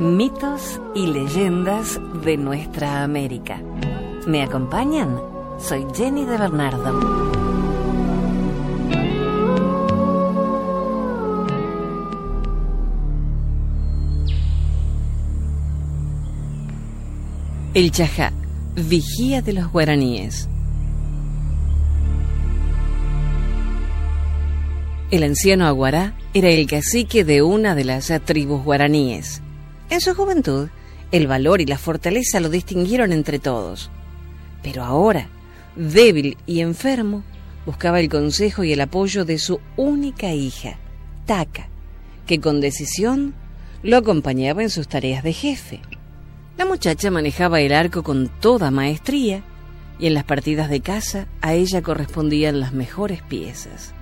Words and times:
Mitos 0.00 0.80
y 0.94 1.08
leyendas 1.08 2.00
de 2.24 2.38
nuestra 2.38 3.02
América. 3.02 3.60
¿Me 4.26 4.42
acompañan? 4.42 5.20
Soy 5.58 5.84
Jenny 5.94 6.24
de 6.24 6.38
Bernardo. 6.38 7.30
El 17.74 17.90
Chajá, 17.90 18.32
vigía 18.76 19.42
de 19.42 19.52
los 19.52 19.70
guaraníes. 19.70 20.48
El 25.10 25.24
anciano 25.24 25.66
Aguará 25.66 26.14
era 26.32 26.48
el 26.48 26.66
cacique 26.66 27.22
de 27.22 27.42
una 27.42 27.74
de 27.74 27.84
las 27.84 28.10
tribus 28.24 28.64
guaraníes. 28.64 29.42
En 29.90 30.00
su 30.00 30.14
juventud, 30.14 30.68
el 31.10 31.26
valor 31.26 31.60
y 31.60 31.66
la 31.66 31.76
fortaleza 31.76 32.38
lo 32.38 32.48
distinguieron 32.48 33.12
entre 33.12 33.40
todos. 33.40 33.90
Pero 34.62 34.84
ahora, 34.84 35.28
débil 35.74 36.38
y 36.46 36.60
enfermo, 36.60 37.24
buscaba 37.66 37.98
el 37.98 38.08
consejo 38.08 38.62
y 38.62 38.72
el 38.72 38.80
apoyo 38.80 39.24
de 39.24 39.38
su 39.38 39.60
única 39.76 40.32
hija, 40.32 40.78
Taka, 41.26 41.68
que 42.26 42.40
con 42.40 42.60
decisión 42.60 43.34
lo 43.82 43.96
acompañaba 43.96 44.62
en 44.62 44.70
sus 44.70 44.86
tareas 44.86 45.24
de 45.24 45.32
jefe. 45.32 45.80
La 46.56 46.64
muchacha 46.66 47.10
manejaba 47.10 47.60
el 47.60 47.72
arco 47.72 48.04
con 48.04 48.28
toda 48.40 48.70
maestría 48.70 49.42
y 49.98 50.06
en 50.06 50.14
las 50.14 50.24
partidas 50.24 50.70
de 50.70 50.80
caza 50.80 51.26
a 51.40 51.54
ella 51.54 51.82
correspondían 51.82 52.60
las 52.60 52.72
mejores 52.72 53.22
piezas. 53.22 53.92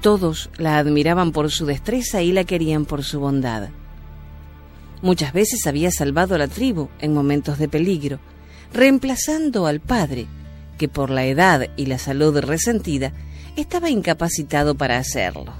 Todos 0.00 0.50
la 0.58 0.78
admiraban 0.78 1.32
por 1.32 1.50
su 1.50 1.64
destreza 1.64 2.22
y 2.22 2.32
la 2.32 2.44
querían 2.44 2.84
por 2.84 3.04
su 3.04 3.20
bondad. 3.20 3.70
Muchas 5.04 5.34
veces 5.34 5.66
había 5.66 5.90
salvado 5.90 6.34
a 6.34 6.38
la 6.38 6.48
tribu 6.48 6.88
en 6.98 7.12
momentos 7.12 7.58
de 7.58 7.68
peligro, 7.68 8.20
reemplazando 8.72 9.66
al 9.66 9.78
padre, 9.80 10.26
que 10.78 10.88
por 10.88 11.10
la 11.10 11.26
edad 11.26 11.68
y 11.76 11.84
la 11.84 11.98
salud 11.98 12.38
resentida 12.38 13.12
estaba 13.54 13.90
incapacitado 13.90 14.76
para 14.76 14.96
hacerlo. 14.96 15.52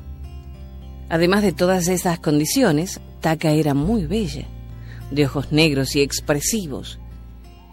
Además 1.10 1.42
de 1.42 1.52
todas 1.52 1.88
esas 1.88 2.20
condiciones, 2.20 3.02
Taka 3.20 3.50
era 3.50 3.74
muy 3.74 4.06
bella, 4.06 4.46
de 5.10 5.26
ojos 5.26 5.52
negros 5.52 5.94
y 5.94 6.00
expresivos. 6.00 6.98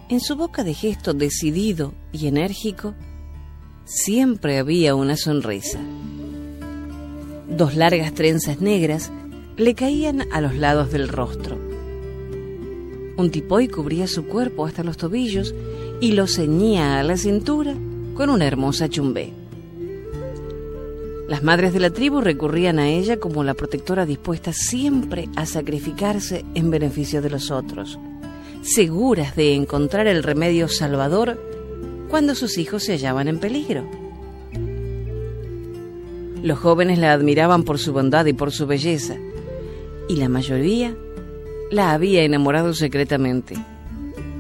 En 0.10 0.20
su 0.20 0.36
boca 0.36 0.66
de 0.66 0.74
gesto 0.74 1.14
decidido 1.14 1.94
y 2.12 2.28
enérgico, 2.28 2.96
siempre 3.86 4.60
había 4.60 4.94
una 4.94 5.16
sonrisa. 5.16 5.80
Dos 7.48 7.78
largas 7.78 8.14
trenzas 8.14 8.60
negras 8.60 9.10
le 9.62 9.76
caían 9.76 10.28
a 10.32 10.42
los 10.42 10.56
lados 10.56 10.92
del 10.92 11.08
rostro. 11.08 11.56
Un 13.16 13.30
tipoy 13.30 13.68
cubría 13.68 14.08
su 14.08 14.26
cuerpo 14.26 14.66
hasta 14.66 14.84
los 14.84 14.98
tobillos 14.98 15.54
y 16.00 16.14
lo 16.14 16.26
ceñía 16.26 17.00
a 17.00 17.04
la 17.04 17.16
cintura 17.16 17.76
con 18.16 18.32
una 18.32 18.48
hermosa 18.48 18.90
chumbé. 18.90 19.34
Las 21.28 21.44
madres 21.44 21.74
de 21.74 21.80
la 21.80 21.92
tribu 21.92 22.22
recurrían 22.22 22.80
a 22.80 22.90
ella 22.90 23.20
como 23.20 23.44
la 23.44 23.54
protectora 23.54 24.08
dispuesta 24.08 24.52
siempre 24.52 25.30
a 25.36 25.46
sacrificarse 25.46 26.44
en 26.56 26.72
beneficio 26.72 27.22
de 27.22 27.30
los 27.30 27.52
otros, 27.52 28.00
seguras 28.64 29.36
de 29.36 29.54
encontrar 29.54 30.08
el 30.08 30.24
remedio 30.24 30.70
salvador 30.70 31.40
cuando 32.10 32.34
sus 32.34 32.58
hijos 32.58 32.84
se 32.84 32.94
hallaban 32.94 33.28
en 33.28 33.38
peligro. 33.38 33.86
Los 36.42 36.58
jóvenes 36.58 36.98
la 36.98 37.14
admiraban 37.14 37.62
por 37.62 37.78
su 37.78 37.94
bondad 37.94 38.26
y 38.26 38.34
por 38.34 38.52
su 38.52 38.66
belleza, 38.66 39.18
y 40.12 40.18
la 40.18 40.28
mayoría 40.28 40.94
la 41.72 41.94
había 41.94 42.24
enamorado 42.24 42.74
secretamente. 42.74 43.56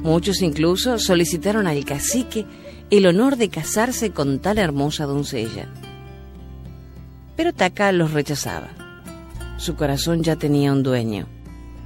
Muchos 0.03 0.41
incluso 0.41 0.99
solicitaron 0.99 1.65
al 1.65 1.85
cacique 1.85 2.45
el 2.89 3.05
honor 3.05 3.37
de 3.37 3.47
casarse 3.47 4.11
con 4.11 4.39
tal 4.39 4.57
hermosa 4.57 5.05
doncella. 5.05 5.69
Pero 7.37 7.53
Taka 7.53 7.93
los 7.93 8.11
rechazaba. 8.11 8.67
Su 9.55 9.75
corazón 9.75 10.23
ya 10.23 10.35
tenía 10.35 10.73
un 10.73 10.83
dueño. 10.83 11.27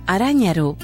Arañaró, 0.08 0.78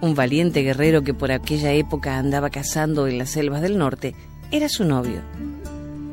un 0.00 0.14
valiente 0.14 0.62
guerrero 0.62 1.02
que 1.02 1.14
por 1.14 1.32
aquella 1.32 1.72
época 1.72 2.18
andaba 2.18 2.50
cazando 2.50 3.08
en 3.08 3.18
las 3.18 3.30
selvas 3.30 3.62
del 3.62 3.78
norte, 3.78 4.14
era 4.52 4.68
su 4.68 4.84
novio. 4.84 5.22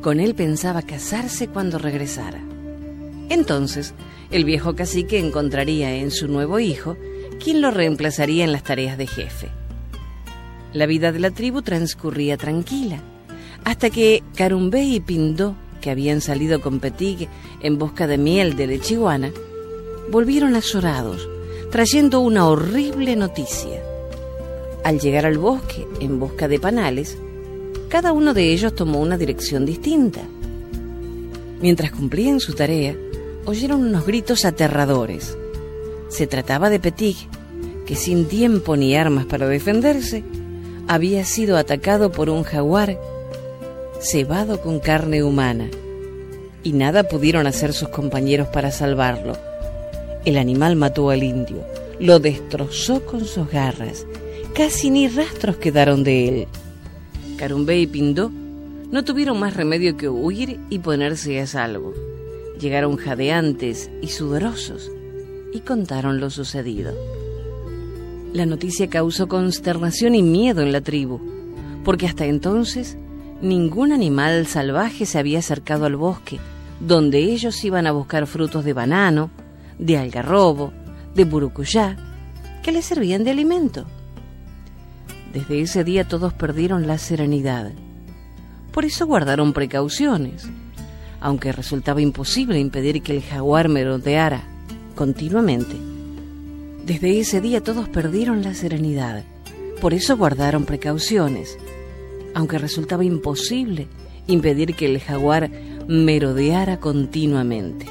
Con 0.02 0.18
él 0.18 0.34
pensaba 0.34 0.82
casarse 0.82 1.46
cuando 1.46 1.78
regresara. 1.78 2.40
Entonces, 3.28 3.94
el 4.30 4.44
viejo 4.44 4.74
cacique 4.74 5.18
encontraría 5.18 5.94
en 5.96 6.10
su 6.10 6.28
nuevo 6.28 6.58
hijo 6.58 6.96
quien 7.42 7.60
lo 7.60 7.70
reemplazaría 7.70 8.44
en 8.44 8.52
las 8.52 8.64
tareas 8.64 8.98
de 8.98 9.06
jefe. 9.06 9.48
La 10.72 10.86
vida 10.86 11.12
de 11.12 11.20
la 11.20 11.30
tribu 11.30 11.62
transcurría 11.62 12.36
tranquila, 12.36 13.00
hasta 13.64 13.90
que 13.90 14.22
Carumbé 14.34 14.84
y 14.84 15.00
Pindó, 15.00 15.56
que 15.80 15.90
habían 15.90 16.20
salido 16.20 16.60
con 16.60 16.80
Petig 16.80 17.28
en 17.62 17.78
busca 17.78 18.06
de 18.06 18.18
miel 18.18 18.56
de 18.56 18.66
lechiguana, 18.66 19.30
volvieron 20.10 20.54
azorados, 20.56 21.28
trayendo 21.70 22.20
una 22.20 22.48
horrible 22.48 23.16
noticia. 23.16 23.82
Al 24.84 25.00
llegar 25.00 25.26
al 25.26 25.38
bosque 25.38 25.86
en 26.00 26.18
busca 26.18 26.48
de 26.48 26.58
panales, 26.58 27.18
cada 27.88 28.12
uno 28.12 28.34
de 28.34 28.52
ellos 28.52 28.74
tomó 28.74 29.00
una 29.00 29.16
dirección 29.16 29.64
distinta. 29.64 30.20
Mientras 31.60 31.92
cumplían 31.92 32.40
su 32.40 32.52
tarea, 32.52 32.96
oyeron 33.46 33.82
unos 33.82 34.04
gritos 34.04 34.44
aterradores. 34.44 35.38
Se 36.08 36.26
trataba 36.26 36.68
de 36.68 36.80
Petit, 36.80 37.16
que 37.86 37.94
sin 37.94 38.26
tiempo 38.26 38.76
ni 38.76 38.96
armas 38.96 39.24
para 39.24 39.46
defenderse, 39.46 40.24
había 40.88 41.24
sido 41.24 41.56
atacado 41.56 42.12
por 42.12 42.28
un 42.28 42.42
jaguar 42.42 42.98
cebado 44.00 44.60
con 44.60 44.78
carne 44.78 45.22
humana, 45.22 45.68
y 46.62 46.72
nada 46.72 47.04
pudieron 47.04 47.46
hacer 47.46 47.72
sus 47.72 47.88
compañeros 47.88 48.48
para 48.48 48.70
salvarlo. 48.70 49.36
El 50.24 50.36
animal 50.36 50.76
mató 50.76 51.10
al 51.10 51.22
indio, 51.22 51.64
lo 52.00 52.18
destrozó 52.18 53.06
con 53.06 53.24
sus 53.24 53.48
garras, 53.48 54.06
casi 54.54 54.90
ni 54.90 55.08
rastros 55.08 55.56
quedaron 55.56 56.04
de 56.04 56.28
él. 56.28 56.48
Carumbé 57.36 57.78
y 57.78 57.86
Pindó 57.86 58.30
no 58.90 59.04
tuvieron 59.04 59.38
más 59.38 59.54
remedio 59.54 59.96
que 59.96 60.08
huir 60.08 60.58
y 60.68 60.80
ponerse 60.80 61.40
a 61.40 61.46
salvo. 61.46 61.94
Llegaron 62.60 62.96
jadeantes 62.96 63.90
y 64.00 64.08
sudorosos 64.08 64.90
y 65.52 65.60
contaron 65.60 66.20
lo 66.20 66.30
sucedido. 66.30 66.94
La 68.32 68.46
noticia 68.46 68.88
causó 68.88 69.28
consternación 69.28 70.14
y 70.14 70.22
miedo 70.22 70.62
en 70.62 70.72
la 70.72 70.80
tribu, 70.80 71.20
porque 71.84 72.06
hasta 72.06 72.26
entonces 72.26 72.96
ningún 73.40 73.92
animal 73.92 74.46
salvaje 74.46 75.06
se 75.06 75.18
había 75.18 75.38
acercado 75.38 75.86
al 75.86 75.96
bosque, 75.96 76.38
donde 76.80 77.18
ellos 77.18 77.64
iban 77.64 77.86
a 77.86 77.92
buscar 77.92 78.26
frutos 78.26 78.64
de 78.64 78.72
banano, 78.72 79.30
de 79.78 79.96
algarrobo, 79.96 80.72
de 81.14 81.24
burucuyá, 81.24 81.96
que 82.62 82.72
les 82.72 82.84
servían 82.84 83.24
de 83.24 83.30
alimento. 83.30 83.86
Desde 85.32 85.60
ese 85.60 85.84
día 85.84 86.06
todos 86.08 86.32
perdieron 86.32 86.86
la 86.86 86.98
serenidad. 86.98 87.72
Por 88.72 88.84
eso 88.84 89.06
guardaron 89.06 89.52
precauciones, 89.52 90.48
aunque 91.20 91.52
resultaba 91.52 92.00
imposible 92.00 92.58
impedir 92.58 93.02
que 93.02 93.16
el 93.16 93.22
jaguar 93.22 93.68
merodeara 93.68 94.42
continuamente. 94.94 95.76
Desde 96.84 97.20
ese 97.20 97.40
día 97.40 97.62
todos 97.62 97.88
perdieron 97.88 98.42
la 98.42 98.54
serenidad, 98.54 99.24
por 99.80 99.94
eso 99.94 100.16
guardaron 100.16 100.64
precauciones, 100.64 101.58
aunque 102.34 102.58
resultaba 102.58 103.04
imposible 103.04 103.88
impedir 104.26 104.74
que 104.74 104.86
el 104.86 105.00
jaguar 105.00 105.50
merodeara 105.88 106.78
continuamente. 106.78 107.86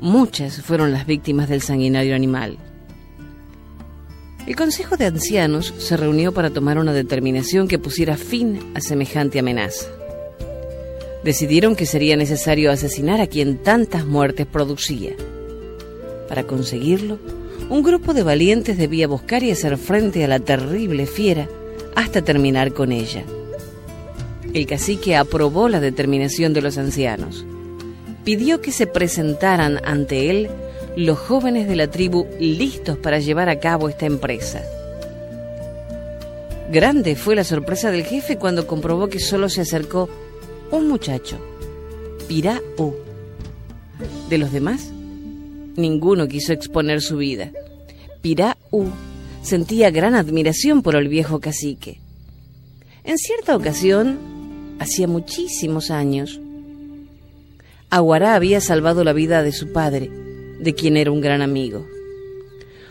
Muchas 0.00 0.60
fueron 0.62 0.92
las 0.92 1.06
víctimas 1.06 1.48
del 1.48 1.62
sanguinario 1.62 2.14
animal. 2.14 2.58
El 4.46 4.54
Consejo 4.54 4.96
de 4.96 5.06
Ancianos 5.06 5.74
se 5.78 5.96
reunió 5.96 6.32
para 6.32 6.50
tomar 6.50 6.78
una 6.78 6.92
determinación 6.92 7.66
que 7.66 7.80
pusiera 7.80 8.16
fin 8.16 8.60
a 8.74 8.80
semejante 8.80 9.40
amenaza 9.40 9.86
decidieron 11.26 11.74
que 11.74 11.86
sería 11.86 12.16
necesario 12.16 12.70
asesinar 12.70 13.20
a 13.20 13.26
quien 13.26 13.58
tantas 13.58 14.06
muertes 14.06 14.46
producía. 14.46 15.10
Para 16.28 16.44
conseguirlo, 16.44 17.18
un 17.68 17.82
grupo 17.82 18.14
de 18.14 18.22
valientes 18.22 18.78
debía 18.78 19.08
buscar 19.08 19.42
y 19.42 19.50
hacer 19.50 19.76
frente 19.76 20.24
a 20.24 20.28
la 20.28 20.38
terrible 20.38 21.04
fiera 21.04 21.48
hasta 21.96 22.22
terminar 22.22 22.72
con 22.72 22.92
ella. 22.92 23.24
El 24.54 24.66
cacique 24.66 25.16
aprobó 25.16 25.68
la 25.68 25.80
determinación 25.80 26.52
de 26.52 26.62
los 26.62 26.78
ancianos. 26.78 27.44
Pidió 28.22 28.60
que 28.60 28.70
se 28.70 28.86
presentaran 28.86 29.80
ante 29.84 30.30
él 30.30 30.48
los 30.94 31.18
jóvenes 31.18 31.66
de 31.66 31.74
la 31.74 31.90
tribu 31.90 32.28
listos 32.38 32.98
para 32.98 33.18
llevar 33.18 33.48
a 33.48 33.58
cabo 33.58 33.88
esta 33.88 34.06
empresa. 34.06 34.62
Grande 36.70 37.16
fue 37.16 37.34
la 37.34 37.42
sorpresa 37.42 37.90
del 37.90 38.04
jefe 38.04 38.36
cuando 38.36 38.68
comprobó 38.68 39.08
que 39.08 39.18
solo 39.18 39.48
se 39.48 39.62
acercó 39.62 40.08
un 40.70 40.88
muchacho, 40.88 41.38
Pirá 42.28 42.60
U. 42.76 42.92
De 44.28 44.38
los 44.38 44.52
demás, 44.52 44.90
ninguno 45.76 46.28
quiso 46.28 46.52
exponer 46.52 47.00
su 47.00 47.16
vida, 47.18 47.52
Pirá 48.22 48.56
U 48.70 48.84
sentía 49.42 49.90
gran 49.90 50.14
admiración 50.14 50.82
por 50.82 50.96
el 50.96 51.08
viejo 51.08 51.40
cacique. 51.40 52.00
En 53.04 53.16
cierta 53.18 53.56
ocasión, 53.56 54.18
hacía 54.80 55.06
muchísimos 55.06 55.90
años, 55.90 56.40
Aguará 57.88 58.34
había 58.34 58.60
salvado 58.60 59.04
la 59.04 59.12
vida 59.12 59.42
de 59.42 59.52
su 59.52 59.72
padre, 59.72 60.10
de 60.58 60.74
quien 60.74 60.96
era 60.96 61.12
un 61.12 61.20
gran 61.20 61.40
amigo. 61.40 61.86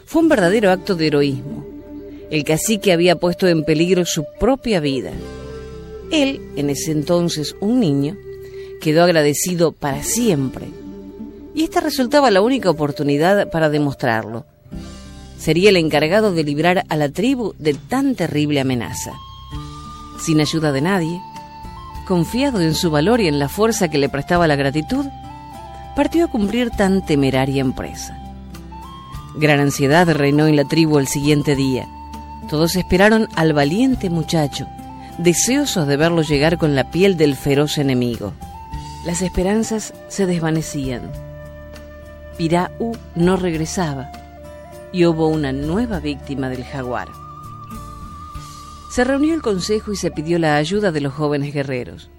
Fue 0.06 0.22
un 0.22 0.30
verdadero 0.30 0.72
acto 0.72 0.96
de 0.96 1.08
heroísmo. 1.08 1.66
El 2.32 2.44
cacique 2.44 2.94
había 2.94 3.18
puesto 3.18 3.48
en 3.48 3.66
peligro 3.66 4.06
su 4.06 4.26
propia 4.40 4.80
vida. 4.80 5.12
Él, 6.12 6.42
en 6.56 6.70
ese 6.70 6.92
entonces 6.92 7.56
un 7.60 7.80
niño, 7.80 8.16
quedó 8.82 9.04
agradecido 9.04 9.72
para 9.72 10.04
siempre. 10.04 10.68
Y 11.54 11.64
esta 11.64 11.80
resultaba 11.80 12.32
la 12.32 12.42
única 12.42 12.70
oportunidad 12.70 13.50
para 13.50 13.70
demostrarlo. 13.70 14.46
Sería 15.38 15.70
el 15.70 15.78
encargado 15.78 16.34
de 16.34 16.44
librar 16.44 16.86
a 16.90 16.96
la 16.96 17.10
tribu 17.10 17.54
de 17.60 17.74
tan 17.74 18.16
terrible 18.16 18.60
amenaza. 18.60 19.14
Sin 20.20 20.40
ayuda 20.42 20.72
de 20.72 20.82
nadie, 20.82 21.22
confiado 22.06 22.62
en 22.62 22.76
su 22.76 22.92
valor 22.92 23.22
y 23.22 23.28
en 23.28 23.40
la 23.40 23.50
fuerza 23.50 23.90
que 23.90 23.98
le 23.98 24.10
prestaba 24.10 24.48
la 24.48 24.56
gratitud, 24.56 25.06
partió 25.96 26.26
a 26.26 26.28
cumplir 26.28 26.70
tan 26.72 27.06
temeraria 27.06 27.62
empresa. 27.62 28.18
Gran 29.38 29.60
ansiedad 29.60 30.08
reinó 30.14 30.48
en 30.48 30.56
la 30.56 30.66
tribu 30.66 30.98
el 31.00 31.08
siguiente 31.08 31.56
día. 31.56 31.88
Todos 32.50 32.76
esperaron 32.76 33.28
al 33.36 33.54
valiente 33.54 34.10
muchacho, 34.10 34.68
deseosos 35.18 35.88
de 35.88 35.98
verlo 35.98 36.22
llegar 36.22 36.58
con 36.58 36.76
la 36.76 36.92
piel 36.92 37.18
del 37.18 37.36
feroz 37.36 37.78
enemigo. 37.78 38.34
Las 39.06 39.22
esperanzas 39.22 39.94
se 40.08 40.26
desvanecían. 40.26 41.12
Pirau 42.38 42.98
no 43.16 43.38
regresaba 43.38 44.12
y 44.92 45.06
hubo 45.06 45.28
una 45.28 45.52
nueva 45.52 46.00
víctima 46.00 46.50
del 46.50 46.64
jaguar. 46.64 47.08
Se 48.92 49.04
reunió 49.04 49.34
el 49.34 49.42
consejo 49.42 49.92
y 49.92 49.96
se 49.96 50.12
pidió 50.12 50.40
la 50.40 50.56
ayuda 50.56 50.92
de 50.92 51.02
los 51.02 51.14
jóvenes 51.14 51.54
guerreros. 51.54 52.10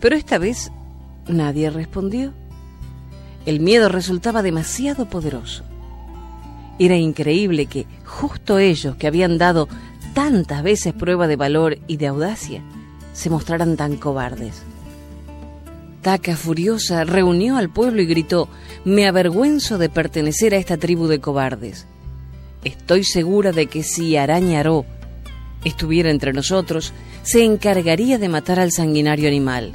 Pero 0.00 0.16
esta 0.16 0.38
vez 0.38 0.70
nadie 1.26 1.70
respondió. 1.70 2.32
El 3.46 3.60
miedo 3.60 3.88
resultaba 3.88 4.42
demasiado 4.42 5.06
poderoso. 5.06 5.64
Era 6.78 6.96
increíble 6.96 7.66
que 7.66 7.86
justo 8.04 8.58
ellos 8.58 8.96
que 8.96 9.06
habían 9.06 9.38
dado 9.38 9.68
tantas 10.14 10.62
veces 10.62 10.92
prueba 10.92 11.26
de 11.26 11.36
valor 11.36 11.78
y 11.86 11.96
de 11.96 12.06
audacia 12.06 12.62
se 13.12 13.30
mostraran 13.30 13.76
tan 13.76 13.96
cobardes. 13.96 14.62
Taka, 16.02 16.36
furiosa, 16.36 17.04
reunió 17.04 17.56
al 17.56 17.68
pueblo 17.68 18.00
y 18.00 18.06
gritó, 18.06 18.48
me 18.84 19.06
avergüenzo 19.06 19.76
de 19.76 19.90
pertenecer 19.90 20.54
a 20.54 20.56
esta 20.56 20.78
tribu 20.78 21.06
de 21.06 21.20
cobardes. 21.20 21.86
Estoy 22.64 23.04
segura 23.04 23.52
de 23.52 23.66
que 23.66 23.82
si 23.82 24.16
Arañaró 24.16 24.86
estuviera 25.64 26.10
entre 26.10 26.32
nosotros, 26.32 26.94
se 27.22 27.44
encargaría 27.44 28.18
de 28.18 28.28
matar 28.30 28.60
al 28.60 28.72
sanguinario 28.72 29.28
animal. 29.28 29.72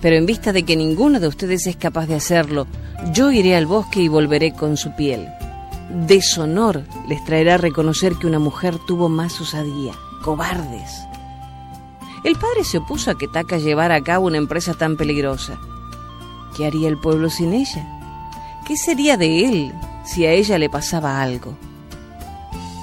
Pero 0.00 0.16
en 0.16 0.26
vista 0.26 0.52
de 0.52 0.64
que 0.64 0.76
ninguno 0.76 1.20
de 1.20 1.28
ustedes 1.28 1.66
es 1.66 1.76
capaz 1.76 2.06
de 2.06 2.16
hacerlo, 2.16 2.66
yo 3.12 3.30
iré 3.30 3.54
al 3.54 3.66
bosque 3.66 4.00
y 4.02 4.08
volveré 4.08 4.52
con 4.52 4.76
su 4.76 4.94
piel. 4.96 5.28
Deshonor 5.90 6.84
les 7.08 7.24
traerá 7.24 7.56
reconocer 7.56 8.14
que 8.14 8.28
una 8.28 8.38
mujer 8.38 8.78
tuvo 8.86 9.08
más 9.08 9.40
osadía. 9.40 9.92
Cobardes. 10.22 11.04
El 12.22 12.34
padre 12.36 12.64
se 12.64 12.78
opuso 12.78 13.10
a 13.10 13.18
que 13.18 13.26
Taka 13.26 13.58
llevara 13.58 13.96
a 13.96 14.02
cabo 14.02 14.26
una 14.26 14.36
empresa 14.36 14.74
tan 14.74 14.96
peligrosa. 14.96 15.58
¿Qué 16.56 16.66
haría 16.66 16.88
el 16.88 16.98
pueblo 16.98 17.28
sin 17.28 17.54
ella? 17.54 17.84
¿Qué 18.66 18.76
sería 18.76 19.16
de 19.16 19.46
él 19.46 19.72
si 20.04 20.26
a 20.26 20.32
ella 20.32 20.58
le 20.58 20.70
pasaba 20.70 21.22
algo? 21.22 21.56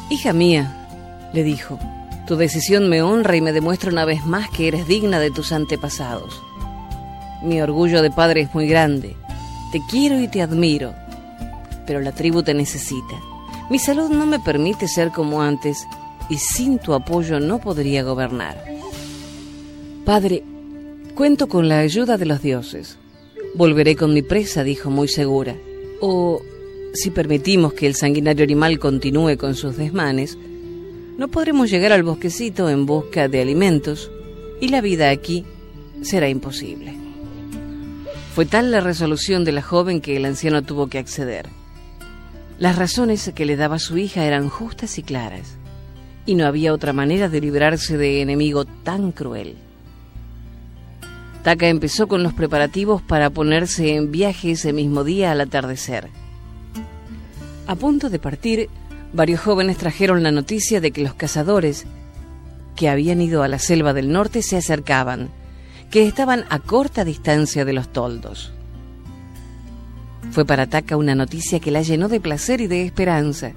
Hija 0.09 0.33
mía, 0.33 1.29
le 1.33 1.43
dijo, 1.43 1.79
tu 2.27 2.35
decisión 2.35 2.89
me 2.89 3.01
honra 3.01 3.37
y 3.37 3.41
me 3.41 3.53
demuestra 3.53 3.89
una 3.89 4.03
vez 4.03 4.25
más 4.25 4.49
que 4.49 4.67
eres 4.67 4.85
digna 4.85 5.19
de 5.19 5.31
tus 5.31 5.53
antepasados. 5.53 6.41
Mi 7.41 7.61
orgullo 7.61 8.01
de 8.01 8.11
padre 8.11 8.41
es 8.41 8.53
muy 8.53 8.67
grande. 8.67 9.15
Te 9.71 9.81
quiero 9.89 10.19
y 10.19 10.27
te 10.27 10.41
admiro. 10.41 10.93
Pero 11.87 12.01
la 12.01 12.11
tribu 12.11 12.43
te 12.43 12.53
necesita. 12.53 13.19
Mi 13.69 13.79
salud 13.79 14.09
no 14.09 14.27
me 14.27 14.39
permite 14.39 14.87
ser 14.87 15.11
como 15.11 15.41
antes 15.41 15.87
y 16.29 16.37
sin 16.37 16.77
tu 16.77 16.93
apoyo 16.93 17.39
no 17.39 17.59
podría 17.59 18.03
gobernar. 18.03 18.63
Padre, 20.05 20.43
cuento 21.15 21.47
con 21.47 21.67
la 21.67 21.79
ayuda 21.79 22.17
de 22.17 22.25
los 22.25 22.41
dioses. 22.41 22.97
Volveré 23.55 23.95
con 23.95 24.13
mi 24.13 24.21
presa, 24.21 24.63
dijo 24.63 24.89
muy 24.89 25.07
segura. 25.07 25.55
O, 25.99 26.41
si 26.93 27.09
permitimos 27.09 27.73
que 27.73 27.87
el 27.87 27.95
sanguinario 27.95 28.43
animal 28.43 28.79
continúe 28.79 29.37
con 29.37 29.55
sus 29.55 29.77
desmanes, 29.77 30.37
no 31.17 31.27
podremos 31.27 31.69
llegar 31.69 31.91
al 31.91 32.03
bosquecito 32.03 32.69
en 32.69 32.85
busca 32.85 33.27
de 33.27 33.41
alimentos 33.41 34.11
y 34.61 34.67
la 34.67 34.81
vida 34.81 35.09
aquí 35.09 35.45
será 36.01 36.29
imposible. 36.29 36.93
Fue 38.35 38.45
tal 38.45 38.69
la 38.69 38.81
resolución 38.81 39.43
de 39.43 39.51
la 39.51 39.63
joven 39.63 39.99
que 39.99 40.15
el 40.15 40.25
anciano 40.25 40.61
tuvo 40.61 40.87
que 40.87 40.99
acceder. 40.99 41.47
Las 42.59 42.75
razones 42.75 43.31
que 43.35 43.45
le 43.45 43.55
daba 43.55 43.77
su 43.77 43.99
hija 43.99 44.25
eran 44.25 44.49
justas 44.49 44.97
y 44.97 45.03
claras, 45.03 45.57
y 46.25 46.33
no 46.33 46.47
había 46.47 46.73
otra 46.73 46.91
manera 46.91 47.29
de 47.29 47.39
librarse 47.39 47.97
de 47.97 48.21
enemigo 48.21 48.65
tan 48.65 49.11
cruel. 49.11 49.57
Taka 51.43 51.67
empezó 51.67 52.07
con 52.07 52.23
los 52.23 52.33
preparativos 52.33 53.03
para 53.03 53.29
ponerse 53.29 53.95
en 53.95 54.11
viaje 54.11 54.51
ese 54.51 54.73
mismo 54.73 55.03
día 55.03 55.31
al 55.31 55.41
atardecer. 55.41 56.09
A 57.67 57.75
punto 57.75 58.09
de 58.09 58.17
partir, 58.17 58.69
varios 59.13 59.39
jóvenes 59.39 59.77
trajeron 59.77 60.23
la 60.23 60.31
noticia 60.31 60.81
de 60.81 60.91
que 60.91 61.03
los 61.03 61.13
cazadores 61.13 61.85
que 62.75 62.89
habían 62.89 63.21
ido 63.21 63.43
a 63.43 63.47
la 63.47 63.59
selva 63.59 63.93
del 63.93 64.11
norte 64.11 64.41
se 64.41 64.57
acercaban, 64.57 65.29
que 65.91 66.07
estaban 66.07 66.45
a 66.49 66.57
corta 66.57 67.05
distancia 67.05 67.65
de 67.65 67.73
los 67.73 67.93
toldos. 67.93 68.51
Fue 70.31 70.45
para 70.45 70.67
Taka 70.67 70.97
una 70.97 71.15
noticia 71.15 71.59
que 71.59 71.71
la 71.71 71.81
llenó 71.81 72.09
de 72.09 72.19
placer 72.19 72.61
y 72.61 72.67
de 72.67 72.83
esperanza. 72.83 73.53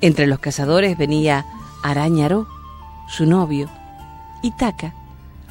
Entre 0.00 0.26
los 0.26 0.38
cazadores 0.38 0.96
venía 0.98 1.46
Arañaro, 1.82 2.46
su 3.08 3.26
novio, 3.26 3.68
y 4.42 4.50
Taka 4.52 4.94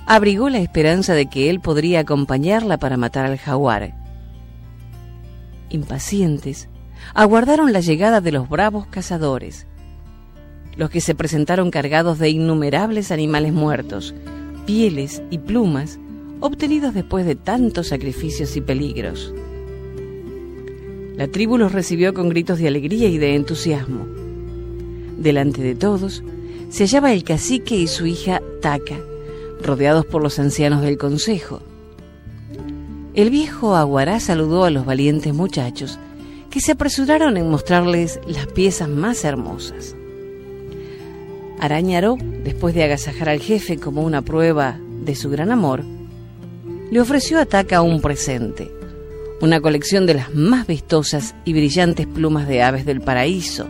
abrigó 0.05 0.49
la 0.49 0.57
esperanza 0.59 1.13
de 1.13 1.27
que 1.27 1.49
él 1.49 1.59
podría 1.59 1.99
acompañarla 1.99 2.77
para 2.77 2.97
matar 2.97 3.25
al 3.25 3.37
jaguar. 3.37 3.93
Impacientes, 5.69 6.67
aguardaron 7.13 7.73
la 7.73 7.79
llegada 7.79 8.21
de 8.21 8.31
los 8.31 8.49
bravos 8.49 8.87
cazadores, 8.87 9.67
los 10.75 10.89
que 10.89 11.01
se 11.01 11.13
presentaron 11.13 11.69
cargados 11.69 12.17
de 12.17 12.29
innumerables 12.29 13.11
animales 13.11 13.53
muertos, 13.53 14.15
pieles 14.65 15.21
y 15.29 15.37
plumas 15.37 15.99
obtenidos 16.39 16.93
después 16.93 17.25
de 17.25 17.35
tantos 17.35 17.89
sacrificios 17.89 18.55
y 18.55 18.61
peligros. 18.61 19.33
La 21.19 21.27
tribu 21.27 21.57
los 21.57 21.73
recibió 21.73 22.13
con 22.13 22.29
gritos 22.29 22.59
de 22.59 22.69
alegría 22.69 23.09
y 23.09 23.17
de 23.17 23.35
entusiasmo. 23.35 24.05
Delante 25.17 25.61
de 25.61 25.75
todos 25.75 26.23
se 26.69 26.85
hallaba 26.85 27.11
el 27.11 27.25
cacique 27.25 27.75
y 27.75 27.87
su 27.87 28.05
hija 28.05 28.41
Taca, 28.61 28.95
rodeados 29.61 30.05
por 30.05 30.23
los 30.23 30.39
ancianos 30.39 30.81
del 30.81 30.97
consejo. 30.97 31.59
El 33.15 33.31
viejo 33.31 33.75
Aguará 33.75 34.21
saludó 34.21 34.63
a 34.63 34.69
los 34.69 34.85
valientes 34.85 35.33
muchachos 35.33 35.99
que 36.49 36.61
se 36.61 36.71
apresuraron 36.71 37.35
en 37.35 37.49
mostrarles 37.49 38.21
las 38.25 38.47
piezas 38.47 38.87
más 38.87 39.25
hermosas. 39.25 39.97
Arañaró, 41.59 42.15
después 42.45 42.73
de 42.73 42.85
agasajar 42.85 43.27
al 43.27 43.41
jefe 43.41 43.77
como 43.77 44.03
una 44.03 44.21
prueba 44.21 44.79
de 45.03 45.15
su 45.15 45.29
gran 45.29 45.51
amor, 45.51 45.83
le 46.91 47.01
ofreció 47.01 47.39
a 47.39 47.45
Taka 47.45 47.81
un 47.81 47.99
presente, 47.99 48.78
una 49.41 49.61
colección 49.61 50.05
de 50.05 50.15
las 50.15 50.33
más 50.33 50.67
vistosas 50.67 51.35
y 51.45 51.53
brillantes 51.53 52.07
plumas 52.07 52.47
de 52.47 52.61
aves 52.61 52.85
del 52.85 53.01
paraíso, 53.01 53.67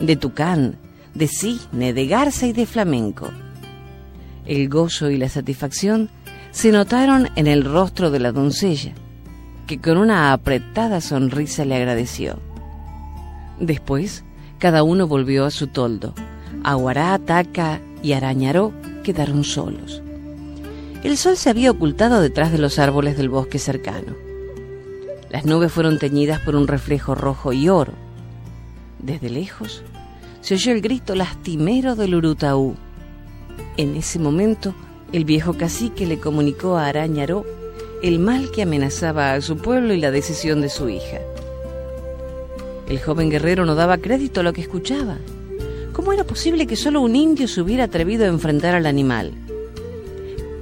de 0.00 0.16
tucán, 0.16 0.76
de 1.14 1.28
cisne, 1.28 1.92
de 1.92 2.06
garza 2.06 2.46
y 2.46 2.52
de 2.52 2.66
flamenco. 2.66 3.30
El 4.46 4.68
gozo 4.68 5.10
y 5.10 5.16
la 5.16 5.28
satisfacción 5.28 6.10
se 6.50 6.72
notaron 6.72 7.28
en 7.36 7.46
el 7.46 7.64
rostro 7.64 8.10
de 8.10 8.20
la 8.20 8.32
doncella, 8.32 8.92
que 9.66 9.80
con 9.80 9.96
una 9.96 10.32
apretada 10.32 11.00
sonrisa 11.00 11.64
le 11.64 11.76
agradeció. 11.76 12.38
Después, 13.60 14.24
cada 14.58 14.82
uno 14.82 15.06
volvió 15.06 15.46
a 15.46 15.50
su 15.50 15.68
toldo. 15.68 16.14
Aguará, 16.64 17.18
Taca 17.18 17.80
y 18.02 18.12
Arañaró 18.12 18.72
quedaron 19.02 19.44
solos. 19.44 20.02
El 21.02 21.16
sol 21.18 21.36
se 21.36 21.50
había 21.50 21.70
ocultado 21.70 22.20
detrás 22.20 22.50
de 22.50 22.58
los 22.58 22.78
árboles 22.78 23.16
del 23.16 23.28
bosque 23.28 23.58
cercano. 23.58 24.23
Las 25.34 25.46
nubes 25.46 25.72
fueron 25.72 25.98
teñidas 25.98 26.38
por 26.38 26.54
un 26.54 26.68
reflejo 26.68 27.16
rojo 27.16 27.52
y 27.52 27.68
oro. 27.68 27.92
Desde 29.00 29.30
lejos 29.30 29.82
se 30.40 30.54
oyó 30.54 30.70
el 30.70 30.80
grito 30.80 31.16
lastimero 31.16 31.96
del 31.96 32.14
Urutaú. 32.14 32.76
En 33.76 33.96
ese 33.96 34.20
momento, 34.20 34.76
el 35.10 35.24
viejo 35.24 35.54
cacique 35.54 36.06
le 36.06 36.20
comunicó 36.20 36.76
a 36.76 36.86
Arañaró 36.86 37.44
el 38.00 38.20
mal 38.20 38.52
que 38.52 38.62
amenazaba 38.62 39.32
a 39.32 39.40
su 39.40 39.56
pueblo 39.56 39.92
y 39.92 40.00
la 40.00 40.12
decisión 40.12 40.60
de 40.60 40.68
su 40.68 40.88
hija. 40.88 41.18
El 42.88 43.00
joven 43.00 43.28
guerrero 43.28 43.64
no 43.66 43.74
daba 43.74 43.98
crédito 43.98 44.38
a 44.38 44.44
lo 44.44 44.52
que 44.52 44.60
escuchaba. 44.60 45.16
¿Cómo 45.92 46.12
era 46.12 46.22
posible 46.22 46.68
que 46.68 46.76
solo 46.76 47.00
un 47.00 47.16
indio 47.16 47.48
se 47.48 47.60
hubiera 47.60 47.82
atrevido 47.82 48.24
a 48.24 48.28
enfrentar 48.28 48.76
al 48.76 48.86
animal? 48.86 49.32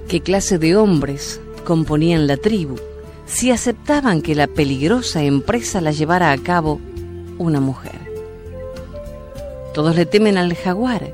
¿Qué 0.09 0.23
clase 0.23 0.57
de 0.57 0.77
hombres 0.77 1.43
componían 1.67 2.27
la 2.27 2.39
tribu 2.39 2.79
si 3.27 3.51
aceptaban 3.51 4.23
que 4.23 4.35
la 4.35 4.47
peligrosa 4.47 5.23
empresa 5.23 5.81
la 5.81 5.93
llevara 5.93 6.33
a 6.33 6.39
cabo 6.39 6.81
una 7.39 7.61
mujer? 7.61 8.01
Todos 9.75 9.97
le 9.97 10.07
temen 10.07 10.37
al 10.37 10.55
jaguar, 10.55 11.13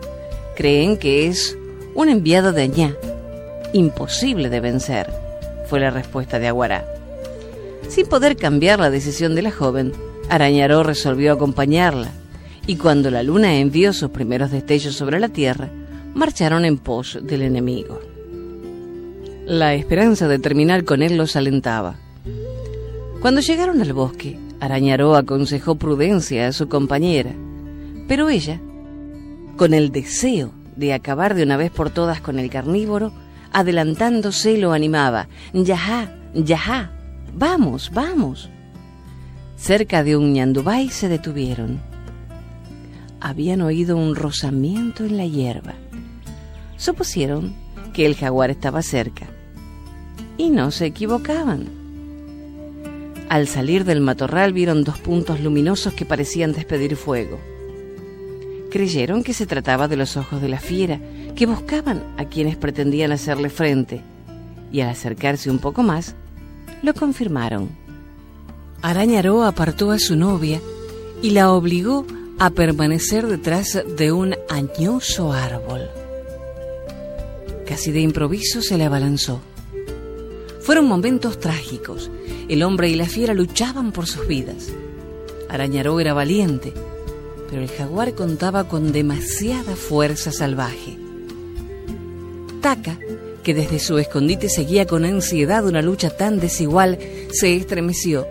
creen 0.57 0.97
que 0.97 1.27
es 1.27 1.57
un 1.95 2.09
enviado 2.09 2.53
de 2.53 2.63
Añá, 2.63 2.97
imposible 3.73 4.51
de 4.51 4.61
vencer, 4.61 5.13
fue 5.69 5.81
la 5.81 5.91
respuesta 5.91 6.39
de 6.39 6.49
Aguará. 6.49 6.85
Sin 7.89 8.07
poder 8.07 8.37
cambiar 8.37 8.81
la 8.81 8.91
decisión 8.91 9.35
de 9.35 9.43
la 9.43 9.53
joven, 9.53 9.93
Arañaró 10.29 10.83
resolvió 10.83 11.33
acompañarla, 11.33 12.11
y 12.67 12.77
cuando 12.77 13.11
la 13.11 13.23
luna 13.23 13.59
envió 13.59 13.93
sus 13.93 14.11
primeros 14.11 14.51
destellos 14.51 14.95
sobre 14.95 15.21
la 15.21 15.29
tierra, 15.29 15.71
marcharon 16.15 16.65
en 16.65 16.79
pos 16.79 17.19
del 17.23 17.43
enemigo. 17.43 18.01
La 19.49 19.73
esperanza 19.73 20.29
de 20.29 20.39
terminar 20.39 20.85
con 20.85 21.01
él 21.01 21.17
los 21.17 21.35
alentaba. 21.35 21.95
Cuando 23.23 23.41
llegaron 23.41 23.81
al 23.81 23.95
bosque, 23.95 24.39
Arañaró 24.61 25.17
aconsejó 25.17 25.77
prudencia 25.77 26.47
a 26.47 26.53
su 26.53 26.69
compañera, 26.69 27.33
pero 28.09 28.29
ella, 28.29 28.61
con 29.57 29.73
el 29.73 29.91
deseo 29.91 30.53
de 30.77 30.93
acabar 30.93 31.35
de 31.35 31.45
una 31.45 31.57
vez 31.57 31.71
por 31.71 31.89
todas 31.89 32.21
con 32.21 32.39
el 32.39 32.51
carnívoro, 32.51 33.11
adelantándose 33.51 34.59
lo 34.59 34.73
animaba. 34.73 35.29
Yajá, 35.55 36.15
yajá, 36.35 36.91
vamos, 37.33 37.91
vamos. 37.95 38.51
Cerca 39.57 40.05
de 40.05 40.19
un 40.19 40.35
ñandubay 40.35 40.91
se 40.91 41.09
detuvieron. 41.09 41.81
Habían 43.19 43.63
oído 43.63 43.97
un 43.97 44.15
rozamiento 44.15 45.07
en 45.07 45.17
la 45.17 45.25
hierba. 45.25 45.73
Supusieron 46.77 47.55
que 47.95 48.05
el 48.05 48.15
jaguar 48.15 48.51
estaba 48.51 48.83
cerca. 48.83 49.38
Y 50.39 50.49
no 50.49 50.71
se 50.71 50.87
equivocaban. 50.87 51.67
Al 53.29 53.47
salir 53.47 53.85
del 53.85 54.01
matorral 54.01 54.55
vieron 54.55 54.85
dos 54.85 54.99
puntos 54.99 55.41
luminosos 55.41 55.93
que 55.93 56.07
parecían 56.07 56.53
despedir 56.53 56.97
fuego. 56.97 57.39
Creyeron 58.71 59.23
que 59.23 59.35
se 59.35 59.47
trataba 59.47 59.87
de 59.87 59.97
los 59.97 60.17
ojos 60.17 60.41
de 60.41 60.49
la 60.49 60.61
fiera, 60.61 60.99
que 61.37 61.45
buscaban 61.45 62.03
a 62.17 62.25
quienes 62.25 62.57
pretendían 62.57 63.13
hacerle 63.13 63.51
frente, 63.51 64.01
y 64.73 64.81
al 64.81 64.89
acercarse 64.89 65.51
un 65.51 65.59
poco 65.59 65.83
más, 65.83 66.15
lo 66.83 66.95
confirmaron. 66.95 67.69
Arañaró 68.81 69.45
apartó 69.45 69.91
a 69.91 69.99
su 69.99 70.17
novia 70.17 70.61
y 71.21 71.31
la 71.31 71.53
obligó 71.53 72.07
a 72.39 72.51
permanecer 72.51 73.27
detrás 73.27 73.83
de 73.97 74.13
un 74.13 74.37
añoso 74.49 75.33
árbol. 75.33 75.89
Casi 77.67 77.91
de 77.91 78.01
improviso 78.01 78.63
se 78.63 78.79
le 78.79 78.85
abalanzó. 78.85 79.41
Fueron 80.69 80.85
momentos 80.85 81.41
trágicos. 81.41 82.11
El 82.51 82.63
hombre 82.63 82.91
y 82.91 82.95
la 82.95 83.07
fiera 83.07 83.33
luchaban 83.33 83.91
por 83.91 84.07
sus 84.07 84.27
vidas. 84.27 84.69
Arañaró 85.49 85.99
era 85.99 86.13
valiente, 86.13 86.75
pero 87.49 87.63
el 87.63 87.71
jaguar 87.71 88.13
contaba 88.13 88.69
con 88.69 88.93
demasiada 88.93 89.77
fuerza 89.77 90.31
salvaje. 90.31 90.99
Taka, 92.61 92.99
que 93.43 93.55
desde 93.55 93.79
su 93.79 93.97
escondite 93.97 94.51
seguía 94.51 94.87
con 94.87 95.07
ansiedad 95.07 95.65
una 95.65 95.81
lucha 95.81 96.11
tan 96.11 96.39
desigual, 96.39 96.99
se 97.33 97.57
estremeció 97.57 98.27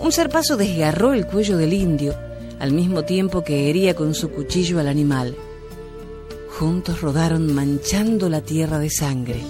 un 0.00 0.12
zarpazo 0.12 0.56
desgarró 0.56 1.12
el 1.12 1.26
cuello 1.26 1.58
del 1.58 1.74
indio, 1.74 2.14
al 2.58 2.72
mismo 2.72 3.02
tiempo 3.02 3.44
que 3.44 3.68
hería 3.68 3.94
con 3.94 4.14
su 4.14 4.30
cuchillo 4.30 4.78
al 4.78 4.88
animal. 4.88 5.36
Juntos 6.58 7.02
rodaron 7.02 7.52
manchando 7.52 8.30
la 8.30 8.40
tierra 8.40 8.78
de 8.78 8.88
sangre. 8.88 9.42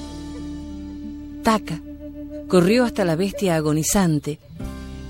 Taca 1.48 1.80
corrió 2.46 2.84
hasta 2.84 3.06
la 3.06 3.16
bestia 3.16 3.56
agonizante, 3.56 4.38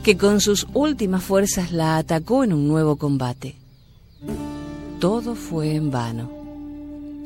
que 0.05 0.17
con 0.17 0.41
sus 0.41 0.69
últimas 0.73 1.25
fuerzas 1.25 1.73
la 1.73 1.97
atacó 1.97 2.45
en 2.45 2.53
un 2.53 2.69
nuevo 2.69 2.95
combate. 2.95 3.57
Todo 5.01 5.35
fue 5.35 5.75
en 5.75 5.91
vano. 5.91 6.31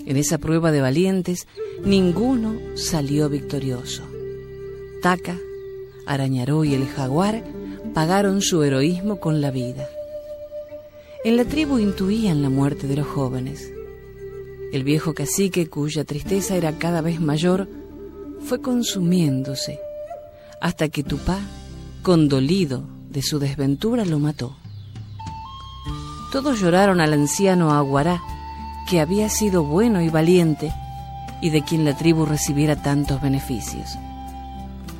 En 0.06 0.16
esa 0.16 0.38
prueba 0.38 0.72
de 0.72 0.80
valientes, 0.80 1.46
ninguno 1.84 2.54
salió 2.74 3.28
victorioso. 3.28 4.02
Taca, 5.02 5.36
Arañaró 6.06 6.64
y 6.64 6.72
el 6.72 6.86
jaguar 6.86 7.44
pagaron 7.92 8.40
su 8.40 8.62
heroísmo 8.62 9.20
con 9.20 9.42
la 9.42 9.50
vida. 9.50 9.90
En 11.22 11.36
la 11.36 11.44
tribu 11.44 11.78
intuían 11.78 12.40
la 12.40 12.48
muerte 12.48 12.86
de 12.86 12.96
los 12.96 13.08
jóvenes. 13.08 13.74
El 14.72 14.84
viejo 14.84 15.12
cacique, 15.12 15.66
cuya 15.66 16.04
tristeza 16.04 16.56
era 16.56 16.78
cada 16.78 17.02
vez 17.02 17.20
mayor, 17.20 17.68
fue 18.44 18.60
consumiéndose 18.60 19.80
hasta 20.60 20.88
que 20.88 21.02
Tupá, 21.02 21.38
condolido 22.02 22.84
de 23.10 23.22
su 23.22 23.38
desventura, 23.38 24.04
lo 24.04 24.18
mató. 24.18 24.56
Todos 26.30 26.60
lloraron 26.60 27.00
al 27.00 27.12
anciano 27.12 27.72
Aguará, 27.72 28.22
que 28.88 29.00
había 29.00 29.28
sido 29.28 29.64
bueno 29.64 30.00
y 30.00 30.08
valiente 30.08 30.72
y 31.40 31.50
de 31.50 31.62
quien 31.62 31.84
la 31.84 31.96
tribu 31.96 32.24
recibiera 32.24 32.80
tantos 32.80 33.20
beneficios. 33.20 33.98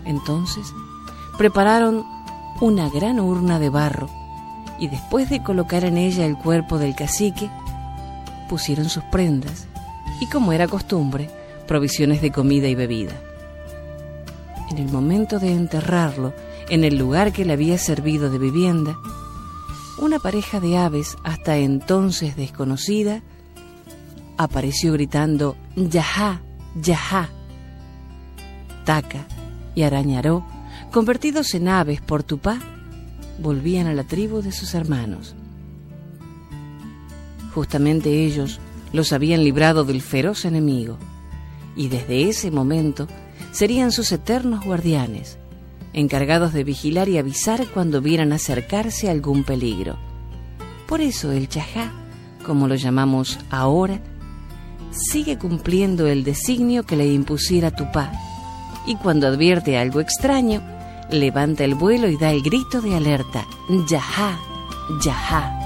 Entonces 0.04 0.66
prepararon 1.38 2.04
una 2.60 2.88
gran 2.90 3.20
urna 3.20 3.58
de 3.58 3.70
barro 3.70 4.08
y 4.78 4.88
después 4.88 5.30
de 5.30 5.42
colocar 5.42 5.84
en 5.84 5.96
ella 5.96 6.26
el 6.26 6.36
cuerpo 6.36 6.78
del 6.78 6.94
cacique, 6.96 7.48
pusieron 8.48 8.88
sus 8.88 9.04
prendas 9.04 9.68
y, 10.20 10.26
como 10.26 10.52
era 10.52 10.66
costumbre, 10.66 11.30
provisiones 11.68 12.20
de 12.20 12.32
comida 12.32 12.68
y 12.68 12.74
bebida. 12.74 13.12
En 14.72 14.78
el 14.78 14.90
momento 14.90 15.38
de 15.38 15.52
enterrarlo 15.52 16.32
en 16.70 16.82
el 16.84 16.96
lugar 16.96 17.34
que 17.34 17.44
le 17.44 17.52
había 17.52 17.76
servido 17.76 18.30
de 18.30 18.38
vivienda, 18.38 18.96
una 19.98 20.18
pareja 20.18 20.60
de 20.60 20.78
aves, 20.78 21.18
hasta 21.24 21.58
entonces 21.58 22.36
desconocida, 22.36 23.22
apareció 24.38 24.94
gritando 24.94 25.56
Yajá, 25.76 26.40
Yajá. 26.80 27.28
Taca 28.86 29.26
y 29.74 29.82
Arañaró 29.82 30.42
convertidos 30.90 31.52
en 31.52 31.68
aves 31.68 32.00
por 32.00 32.22
Tupá, 32.22 32.58
volvían 33.40 33.88
a 33.88 33.92
la 33.92 34.04
tribu 34.04 34.40
de 34.40 34.52
sus 34.52 34.72
hermanos. 34.72 35.34
Justamente 37.54 38.24
ellos 38.24 38.58
los 38.94 39.12
habían 39.12 39.44
librado 39.44 39.84
del 39.84 40.00
feroz 40.00 40.46
enemigo, 40.46 40.96
y 41.76 41.88
desde 41.88 42.30
ese 42.30 42.50
momento 42.50 43.06
serían 43.52 43.92
sus 43.92 44.10
eternos 44.10 44.64
guardianes, 44.64 45.38
encargados 45.92 46.52
de 46.52 46.64
vigilar 46.64 47.08
y 47.08 47.18
avisar 47.18 47.66
cuando 47.68 48.00
vieran 48.00 48.32
acercarse 48.32 49.10
algún 49.10 49.44
peligro. 49.44 49.98
Por 50.88 51.00
eso 51.00 51.30
el 51.30 51.48
chajá, 51.48 51.92
como 52.44 52.66
lo 52.66 52.74
llamamos 52.74 53.38
ahora, 53.50 54.00
sigue 54.90 55.38
cumpliendo 55.38 56.06
el 56.06 56.24
designio 56.24 56.82
que 56.82 56.96
le 56.96 57.06
impusiera 57.06 57.70
Tupá, 57.70 58.12
y 58.86 58.96
cuando 58.96 59.28
advierte 59.28 59.78
algo 59.78 60.00
extraño, 60.00 60.60
levanta 61.10 61.64
el 61.64 61.74
vuelo 61.74 62.08
y 62.08 62.16
da 62.16 62.30
el 62.30 62.42
grito 62.42 62.80
de 62.80 62.96
alerta. 62.96 63.46
Yajá, 63.88 64.38
yajá. 65.02 65.61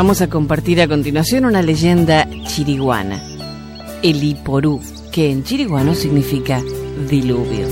Vamos 0.00 0.22
a 0.22 0.30
compartir 0.30 0.80
a 0.80 0.88
continuación 0.88 1.44
una 1.44 1.60
leyenda 1.60 2.26
chiriguana, 2.46 3.22
el 4.02 4.24
Iporú, 4.24 4.80
que 5.12 5.30
en 5.30 5.44
chiriguano 5.44 5.94
significa 5.94 6.62
diluvio. 7.06 7.68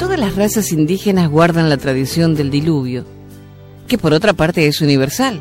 Todas 0.00 0.18
las 0.18 0.34
razas 0.34 0.72
indígenas 0.72 1.30
guardan 1.30 1.68
la 1.68 1.76
tradición 1.76 2.34
del 2.34 2.50
diluvio, 2.50 3.04
que 3.86 3.98
por 3.98 4.14
otra 4.14 4.32
parte 4.32 4.66
es 4.66 4.80
universal. 4.80 5.38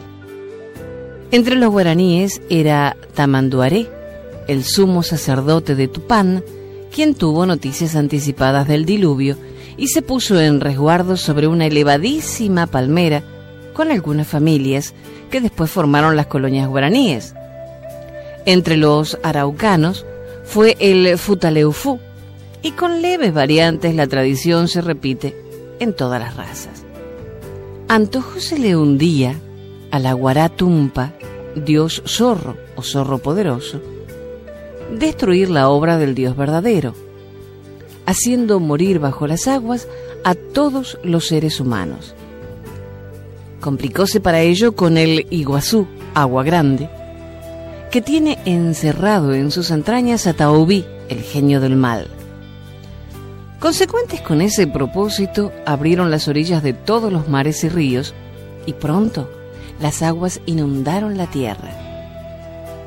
Entre 1.32 1.56
los 1.56 1.72
guaraníes 1.72 2.44
era 2.48 2.96
Tamanduaré, 3.16 3.90
el 4.48 4.66
sumo 4.66 5.02
sacerdote 5.02 5.74
de 5.74 5.88
Tupán, 5.88 6.44
quien 6.94 7.16
tuvo 7.16 7.48
noticias 7.48 7.96
anticipadas 7.96 8.68
del 8.68 8.86
diluvio 8.86 9.36
y 9.78 9.88
se 9.88 10.02
puso 10.02 10.40
en 10.40 10.62
resguardo 10.62 11.18
sobre 11.18 11.48
una 11.48 11.66
elevadísima 11.66 12.68
palmera 12.68 13.24
con 13.74 13.92
algunas 13.92 14.28
familias 14.28 14.94
que 15.32 15.42
después 15.42 15.70
formaron 15.72 16.16
las 16.16 16.28
colonias 16.28 16.68
guaraníes. 16.68 17.34
Entre 18.46 18.78
los 18.78 19.18
araucanos 19.24 20.06
fue 20.44 20.76
el 20.80 21.18
Futaleufú, 21.18 22.00
y 22.62 22.72
con 22.72 23.02
leves 23.02 23.34
variantes 23.34 23.94
la 23.94 24.08
tradición 24.08 24.68
se 24.68 24.82
repite 24.82 25.36
en 25.80 25.94
todas 25.94 26.20
las 26.20 26.36
razas. 26.36 26.86
Antojósele 27.90 28.76
un 28.78 28.98
día 28.98 29.36
a 29.92 30.00
la 30.00 30.14
Guaratumpa, 30.14 31.14
dios 31.56 32.02
zorro 32.08 32.58
o 32.76 32.82
zorro 32.82 33.18
poderoso, 33.18 33.82
destruir 34.98 35.50
la 35.50 35.70
obra 35.70 35.98
del 35.98 36.16
Dios 36.16 36.36
verdadero, 36.36 36.94
haciendo 38.06 38.60
morir 38.60 39.00
bajo 39.00 39.28
las 39.28 39.48
aguas 39.48 39.88
a 40.24 40.36
todos 40.36 40.98
los 41.04 41.28
seres 41.28 41.60
humanos. 41.60 42.16
Complicóse 43.60 44.20
para 44.20 44.42
ello 44.42 44.76
con 44.76 44.98
el 44.98 45.28
Iguazú, 45.30 45.88
agua 46.14 46.44
grande, 46.44 46.90
que 47.92 48.02
tiene 48.02 48.40
encerrado 48.46 49.34
en 49.34 49.52
sus 49.52 49.72
entrañas 49.72 50.28
a 50.28 50.34
Taobí, 50.34 50.86
el 51.10 51.22
genio 51.22 51.62
del 51.62 51.76
mal. 51.76 52.08
Consecuentes 53.60 54.20
con 54.20 54.42
ese 54.42 54.68
propósito, 54.68 55.54
abrieron 55.66 56.12
las 56.12 56.28
orillas 56.28 56.64
de 56.64 56.74
todos 56.74 57.14
los 57.14 57.30
mares 57.30 57.64
y 57.64 57.70
ríos, 57.70 58.14
y 58.66 58.74
pronto 58.74 59.30
las 59.80 60.02
aguas 60.02 60.42
inundaron 60.46 61.18
la 61.18 61.28
tierra. 61.28 61.72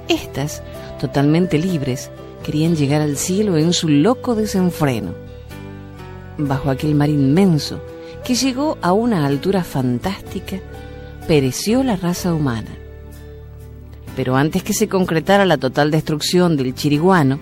Estas 0.09 0.63
totalmente 1.01 1.59
libres, 1.59 2.11
querían 2.47 2.77
llegar 2.77 3.01
al 3.01 3.17
cielo 3.17 3.57
en 3.57 3.73
su 3.73 3.89
loco 3.89 4.37
desenfreno. 4.37 5.13
Bajo 6.39 6.71
aquel 6.71 6.95
mar 6.95 7.11
inmenso, 7.11 7.81
que 8.25 8.37
llegó 8.37 8.79
a 8.83 8.93
una 8.93 9.27
altura 9.27 9.65
fantástica, 9.65 10.61
pereció 11.27 11.83
la 11.83 11.97
raza 11.97 12.33
humana. 12.33 12.71
Pero 14.15 14.37
antes 14.37 14.63
que 14.63 14.75
se 14.75 14.87
concretara 14.87 15.45
la 15.45 15.59
total 15.59 15.91
destrucción 15.91 16.57
del 16.57 16.73
chiriguano, 16.73 17.41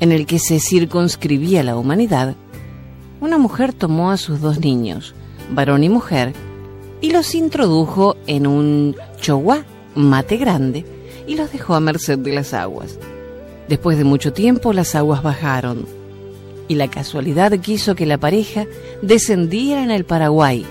en 0.00 0.10
el 0.10 0.26
que 0.26 0.40
se 0.40 0.58
circunscribía 0.58 1.62
la 1.62 1.76
humanidad, 1.76 2.34
una 3.20 3.38
mujer 3.38 3.72
tomó 3.72 4.10
a 4.10 4.16
sus 4.16 4.40
dos 4.40 4.58
niños, 4.58 5.14
varón 5.52 5.84
y 5.84 5.88
mujer, 5.88 6.32
y 7.00 7.12
los 7.12 7.36
introdujo 7.36 8.16
en 8.26 8.48
un 8.48 8.96
choguá, 9.20 9.64
mate 9.94 10.36
grande, 10.36 10.84
y 11.28 11.36
los 11.36 11.52
dejó 11.52 11.76
a 11.76 11.80
merced 11.80 12.18
de 12.18 12.32
las 12.32 12.54
aguas. 12.54 12.98
Después 13.70 13.96
de 13.96 14.02
mucho 14.02 14.32
tiempo 14.32 14.72
las 14.72 14.96
aguas 14.96 15.22
bajaron 15.22 15.86
y 16.66 16.74
la 16.74 16.88
casualidad 16.88 17.52
quiso 17.60 17.94
que 17.94 18.04
la 18.04 18.18
pareja 18.18 18.66
descendiera 19.00 19.84
en 19.84 19.92
el 19.92 20.04
Paraguay, 20.04 20.66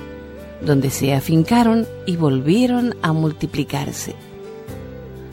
donde 0.65 0.89
se 0.89 1.13
afincaron 1.13 1.87
y 2.05 2.17
volvieron 2.17 2.95
a 3.01 3.13
multiplicarse. 3.13 4.15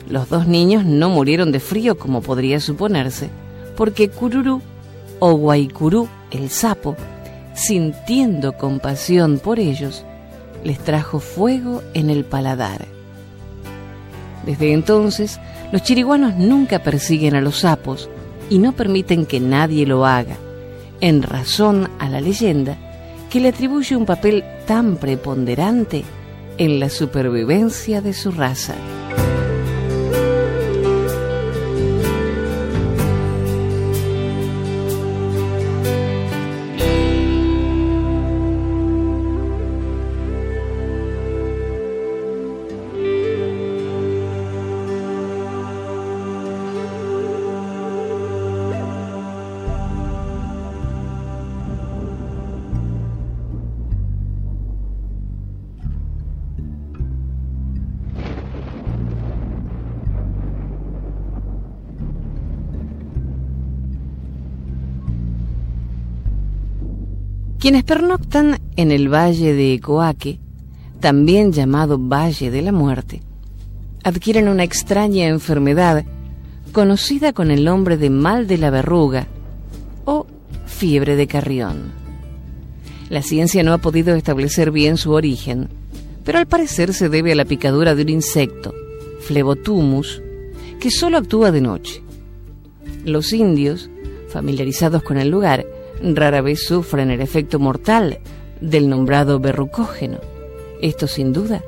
Los 0.09 0.29
dos 0.29 0.47
niños 0.47 0.85
no 0.85 1.09
murieron 1.09 1.51
de 1.51 1.59
frío 1.59 1.97
como 1.97 2.21
podría 2.21 2.61
suponerse, 2.61 3.29
porque 3.75 4.07
Cururú 4.07 4.61
o 5.19 5.33
Guaycurú, 5.33 6.07
el 6.31 6.49
sapo, 6.49 6.95
sintiendo 7.53 8.53
compasión 8.53 9.39
por 9.39 9.59
ellos, 9.59 10.05
les 10.63 10.79
trajo 10.79 11.19
fuego 11.19 11.83
en 11.93 12.11
el 12.11 12.23
paladar. 12.23 12.85
Desde 14.45 14.71
entonces, 14.71 15.37
los 15.71 15.83
chiriguanos 15.83 16.35
nunca 16.35 16.79
persiguen 16.79 17.35
a 17.35 17.41
los 17.41 17.59
sapos 17.59 18.09
y 18.49 18.59
no 18.59 18.73
permiten 18.73 19.25
que 19.25 19.39
nadie 19.39 19.85
lo 19.85 20.05
haga, 20.05 20.37
en 21.01 21.21
razón 21.21 21.89
a 21.99 22.09
la 22.09 22.21
leyenda 22.21 22.77
que 23.29 23.39
le 23.39 23.49
atribuye 23.49 23.95
un 23.95 24.05
papel 24.05 24.43
tan 24.65 24.97
preponderante 24.97 26.03
en 26.57 26.79
la 26.79 26.89
supervivencia 26.89 28.01
de 28.01 28.13
su 28.13 28.31
raza. 28.31 28.75
Quienes 67.67 67.83
pernoctan 67.83 68.61
en 68.77 68.93
el 68.93 69.13
valle 69.13 69.53
de 69.53 69.81
Coaque, 69.81 70.39
también 71.01 71.51
llamado 71.51 71.99
Valle 71.99 72.49
de 72.49 72.61
la 72.61 72.71
Muerte, 72.71 73.21
adquieren 74.05 74.47
una 74.47 74.63
extraña 74.63 75.27
enfermedad 75.27 76.05
conocida 76.71 77.33
con 77.33 77.51
el 77.51 77.65
nombre 77.65 77.97
de 77.97 78.09
mal 78.09 78.47
de 78.47 78.57
la 78.57 78.69
verruga 78.69 79.27
o 80.05 80.27
fiebre 80.65 81.17
de 81.17 81.27
carrión. 81.27 81.91
La 83.09 83.21
ciencia 83.21 83.63
no 83.63 83.73
ha 83.73 83.79
podido 83.79 84.15
establecer 84.15 84.71
bien 84.71 84.95
su 84.95 85.11
origen, 85.11 85.67
pero 86.23 86.39
al 86.39 86.47
parecer 86.47 86.93
se 86.93 87.09
debe 87.09 87.33
a 87.33 87.35
la 87.35 87.43
picadura 87.43 87.95
de 87.95 88.03
un 88.03 88.09
insecto, 88.11 88.73
Flebotumus, 89.19 90.21
que 90.79 90.89
solo 90.89 91.17
actúa 91.17 91.51
de 91.51 91.59
noche. 91.59 92.01
Los 93.03 93.33
indios, 93.33 93.89
familiarizados 94.29 95.03
con 95.03 95.17
el 95.17 95.27
lugar, 95.27 95.65
rara 96.01 96.41
vez 96.41 96.65
sufren 96.65 97.11
el 97.11 97.21
efecto 97.21 97.59
mortal 97.59 98.19
del 98.61 98.89
nombrado 98.89 99.39
verrucógeno. 99.39 100.19
Esto 100.81 101.07
sin 101.07 101.33
duda 101.33 101.63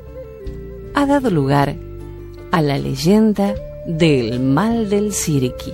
ha 0.94 1.06
dado 1.06 1.30
lugar 1.30 1.76
a 2.52 2.62
la 2.62 2.78
leyenda 2.78 3.54
del 3.86 4.40
mal 4.40 4.90
del 4.90 5.14
Siriqui. 5.14 5.74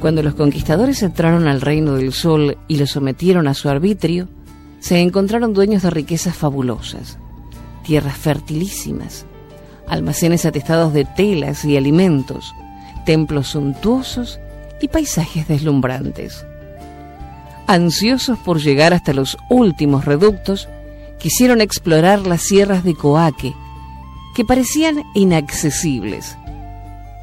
Cuando 0.00 0.22
los 0.22 0.34
conquistadores 0.34 1.02
entraron 1.02 1.48
al 1.48 1.60
reino 1.60 1.96
del 1.96 2.12
sol 2.12 2.56
y 2.68 2.76
lo 2.76 2.86
sometieron 2.86 3.48
a 3.48 3.54
su 3.54 3.68
arbitrio, 3.68 4.28
se 4.78 5.00
encontraron 5.00 5.52
dueños 5.52 5.82
de 5.82 5.90
riquezas 5.90 6.36
fabulosas, 6.36 7.18
tierras 7.84 8.16
fertilísimas, 8.16 9.26
almacenes 9.88 10.44
atestados 10.44 10.92
de 10.92 11.04
telas 11.04 11.64
y 11.64 11.76
alimentos, 11.76 12.54
templos 13.04 13.48
suntuosos 13.48 14.38
y 14.80 14.88
paisajes 14.88 15.48
deslumbrantes. 15.48 16.44
Ansiosos 17.66 18.38
por 18.38 18.60
llegar 18.60 18.94
hasta 18.94 19.12
los 19.12 19.36
últimos 19.48 20.04
reductos, 20.04 20.68
quisieron 21.18 21.60
explorar 21.60 22.26
las 22.26 22.42
sierras 22.42 22.84
de 22.84 22.94
Coaque, 22.94 23.54
que 24.34 24.44
parecían 24.44 25.04
inaccesibles. 25.14 26.36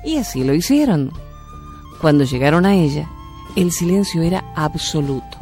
Y 0.04 0.18
así 0.18 0.44
lo 0.44 0.54
hicieron. 0.54 1.12
Cuando 2.02 2.26
llegaron 2.26 2.66
a 2.66 2.76
ella, 2.76 3.10
el 3.56 3.72
silencio 3.72 4.22
era 4.22 4.44
absoluto. 4.56 5.38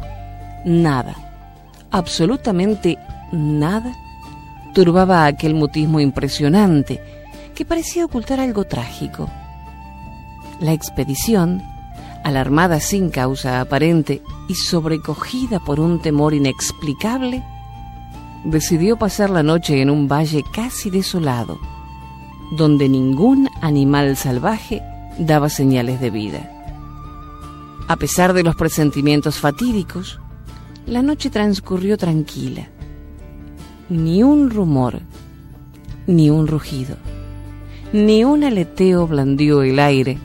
Nada, 0.64 1.14
absolutamente 1.90 2.96
nada, 3.32 3.92
turbaba 4.72 5.26
aquel 5.26 5.54
mutismo 5.54 6.00
impresionante 6.00 7.00
que 7.54 7.64
parecía 7.64 8.04
ocultar 8.04 8.40
algo 8.40 8.64
trágico. 8.64 9.30
La 10.60 10.72
expedición, 10.72 11.62
alarmada 12.24 12.80
sin 12.80 13.10
causa 13.10 13.60
aparente 13.60 14.22
y 14.48 14.54
sobrecogida 14.54 15.60
por 15.60 15.80
un 15.80 16.00
temor 16.00 16.34
inexplicable, 16.34 17.42
decidió 18.44 18.96
pasar 18.96 19.30
la 19.30 19.42
noche 19.42 19.80
en 19.80 19.90
un 19.90 20.08
valle 20.08 20.44
casi 20.52 20.90
desolado, 20.90 21.58
donde 22.56 22.88
ningún 22.88 23.48
animal 23.62 24.16
salvaje 24.16 24.82
daba 25.18 25.48
señales 25.48 26.00
de 26.00 26.10
vida. 26.10 26.50
A 27.88 27.96
pesar 27.96 28.32
de 28.32 28.42
los 28.42 28.56
presentimientos 28.56 29.38
fatídicos, 29.38 30.18
la 30.86 31.02
noche 31.02 31.30
transcurrió 31.30 31.96
tranquila. 31.96 32.68
Ni 33.88 34.22
un 34.22 34.50
rumor, 34.50 35.00
ni 36.06 36.30
un 36.30 36.46
rugido, 36.46 36.96
ni 37.94 38.24
un 38.24 38.42
aleteo 38.42 39.06
blandió 39.06 39.62
el 39.62 39.78
aire, 39.78 40.18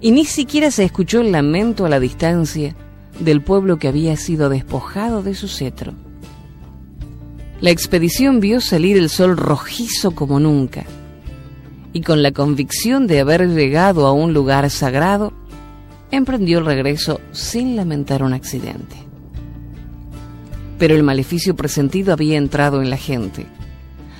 y 0.00 0.12
ni 0.12 0.24
siquiera 0.24 0.70
se 0.70 0.84
escuchó 0.84 1.20
el 1.20 1.32
lamento 1.32 1.84
a 1.84 1.88
la 1.88 1.98
distancia 1.98 2.76
del 3.18 3.42
pueblo 3.42 3.80
que 3.80 3.88
había 3.88 4.16
sido 4.16 4.48
despojado 4.48 5.24
de 5.24 5.34
su 5.34 5.48
cetro. 5.48 5.94
La 7.60 7.70
expedición 7.70 8.38
vio 8.38 8.60
salir 8.60 8.96
el 8.96 9.08
sol 9.08 9.36
rojizo 9.36 10.12
como 10.12 10.38
nunca, 10.38 10.84
y 11.92 12.02
con 12.02 12.22
la 12.22 12.30
convicción 12.30 13.08
de 13.08 13.18
haber 13.18 13.48
llegado 13.48 14.06
a 14.06 14.12
un 14.12 14.32
lugar 14.32 14.70
sagrado, 14.70 15.32
emprendió 16.12 16.60
el 16.60 16.66
regreso 16.66 17.20
sin 17.32 17.74
lamentar 17.74 18.22
un 18.22 18.32
accidente. 18.32 18.94
Pero 20.78 20.94
el 20.94 21.02
maleficio 21.02 21.56
presentido 21.56 22.12
había 22.12 22.38
entrado 22.38 22.80
en 22.80 22.90
la 22.90 22.96
gente. 22.96 23.46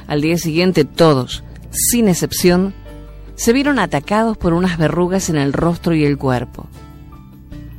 Al 0.08 0.20
día 0.20 0.36
siguiente 0.36 0.84
todos, 0.84 1.44
sin 1.70 2.08
excepción, 2.08 2.74
se 3.34 3.52
vieron 3.52 3.78
atacados 3.78 4.36
por 4.36 4.52
unas 4.52 4.76
verrugas 4.76 5.30
en 5.30 5.36
el 5.36 5.52
rostro 5.52 5.94
y 5.94 6.04
el 6.04 6.18
cuerpo. 6.18 6.66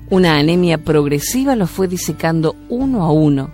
Una 0.10 0.38
anemia 0.38 0.78
progresiva 0.78 1.56
los 1.56 1.70
fue 1.70 1.88
disecando 1.88 2.56
uno 2.68 3.04
a 3.04 3.12
uno 3.12 3.52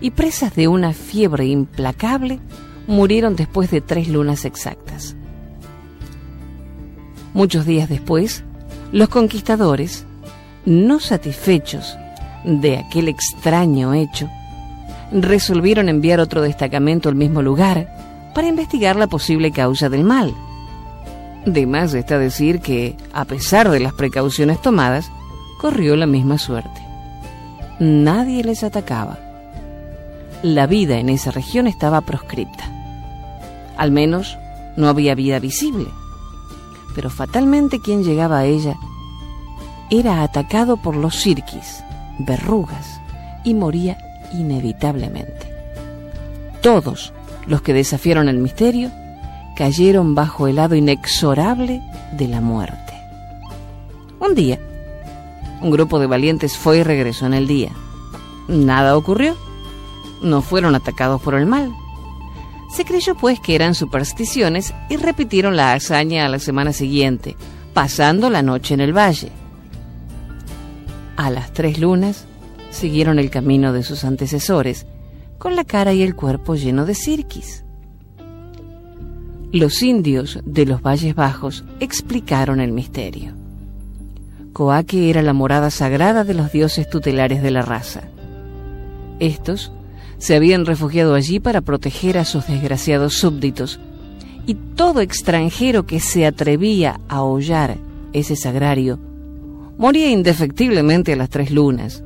y 0.00 0.10
presas 0.10 0.54
de 0.54 0.68
una 0.68 0.92
fiebre 0.92 1.46
implacable 1.46 2.38
murieron 2.86 3.34
después 3.34 3.70
de 3.70 3.80
tres 3.80 4.08
lunas 4.08 4.44
exactas. 4.44 5.16
Muchos 7.34 7.66
días 7.66 7.88
después, 7.88 8.44
los 8.92 9.08
conquistadores, 9.08 10.04
no 10.64 11.00
satisfechos 11.00 11.96
de 12.44 12.78
aquel 12.78 13.08
extraño 13.08 13.94
hecho, 13.94 14.28
resolvieron 15.12 15.88
enviar 15.88 16.20
otro 16.20 16.42
destacamento 16.42 17.08
al 17.08 17.14
mismo 17.14 17.42
lugar 17.42 18.07
para 18.38 18.46
investigar 18.46 18.94
la 18.94 19.08
posible 19.08 19.50
causa 19.50 19.88
del 19.88 20.04
mal. 20.04 20.32
De 21.44 21.66
más 21.66 21.92
está 21.92 22.20
decir 22.20 22.60
que, 22.60 22.96
a 23.12 23.24
pesar 23.24 23.68
de 23.68 23.80
las 23.80 23.94
precauciones 23.94 24.62
tomadas, 24.62 25.10
corrió 25.60 25.96
la 25.96 26.06
misma 26.06 26.38
suerte. 26.38 26.80
Nadie 27.80 28.44
les 28.44 28.62
atacaba. 28.62 29.18
La 30.44 30.68
vida 30.68 31.00
en 31.00 31.08
esa 31.08 31.32
región 31.32 31.66
estaba 31.66 32.00
proscripta. 32.02 32.62
Al 33.76 33.90
menos 33.90 34.38
no 34.76 34.88
había 34.88 35.16
vida 35.16 35.40
visible. 35.40 35.88
Pero 36.94 37.10
fatalmente 37.10 37.80
quien 37.80 38.04
llegaba 38.04 38.38
a 38.38 38.44
ella 38.44 38.76
era 39.90 40.22
atacado 40.22 40.76
por 40.76 40.94
los 40.94 41.16
sirquis, 41.16 41.82
verrugas, 42.20 43.00
y 43.42 43.54
moría 43.54 43.98
inevitablemente. 44.32 45.52
Todos 46.62 47.12
los 47.46 47.62
que 47.62 47.72
desafiaron 47.72 48.28
el 48.28 48.38
misterio 48.38 48.90
cayeron 49.56 50.14
bajo 50.14 50.46
el 50.46 50.58
hado 50.58 50.74
inexorable 50.74 51.82
de 52.12 52.28
la 52.28 52.40
muerte. 52.40 52.94
Un 54.20 54.34
día, 54.34 54.58
un 55.60 55.70
grupo 55.70 55.98
de 55.98 56.06
valientes 56.06 56.56
fue 56.56 56.78
y 56.78 56.82
regresó 56.82 57.26
en 57.26 57.34
el 57.34 57.46
día. 57.46 57.70
Nada 58.46 58.96
ocurrió. 58.96 59.36
No 60.22 60.42
fueron 60.42 60.74
atacados 60.74 61.20
por 61.20 61.34
el 61.34 61.46
mal. 61.46 61.72
Se 62.70 62.84
creyó 62.84 63.14
pues 63.16 63.40
que 63.40 63.54
eran 63.54 63.74
supersticiones 63.74 64.74
y 64.88 64.96
repitieron 64.96 65.56
la 65.56 65.72
hazaña 65.72 66.26
a 66.26 66.28
la 66.28 66.38
semana 66.38 66.72
siguiente, 66.72 67.36
pasando 67.72 68.30
la 68.30 68.42
noche 68.42 68.74
en 68.74 68.80
el 68.80 68.96
valle. 68.96 69.30
A 71.16 71.30
las 71.30 71.52
tres 71.52 71.78
lunas 71.78 72.26
siguieron 72.70 73.18
el 73.18 73.30
camino 73.30 73.72
de 73.72 73.82
sus 73.82 74.04
antecesores, 74.04 74.86
con 75.38 75.56
la 75.56 75.64
cara 75.64 75.92
y 75.92 76.02
el 76.02 76.14
cuerpo 76.14 76.54
lleno 76.54 76.84
de 76.84 76.94
cirquis. 76.94 77.64
Los 79.52 79.82
indios 79.82 80.40
de 80.44 80.66
los 80.66 80.82
Valles 80.82 81.14
Bajos 81.14 81.64
explicaron 81.80 82.60
el 82.60 82.72
misterio. 82.72 83.32
Coaque 84.52 85.08
era 85.08 85.22
la 85.22 85.32
morada 85.32 85.70
sagrada 85.70 86.24
de 86.24 86.34
los 86.34 86.52
dioses 86.52 86.90
tutelares 86.90 87.42
de 87.42 87.50
la 87.50 87.62
raza. 87.62 88.02
Estos 89.20 89.72
se 90.18 90.36
habían 90.36 90.66
refugiado 90.66 91.14
allí 91.14 91.40
para 91.40 91.60
proteger 91.60 92.18
a 92.18 92.24
sus 92.24 92.46
desgraciados 92.46 93.14
súbditos, 93.14 93.80
y 94.46 94.54
todo 94.54 95.00
extranjero 95.00 95.86
que 95.86 96.00
se 96.00 96.26
atrevía 96.26 97.00
a 97.08 97.22
hollar 97.22 97.76
ese 98.12 98.34
sagrario 98.34 98.98
moría 99.78 100.10
indefectiblemente 100.10 101.12
a 101.12 101.16
las 101.16 101.30
tres 101.30 101.50
lunas, 101.50 102.02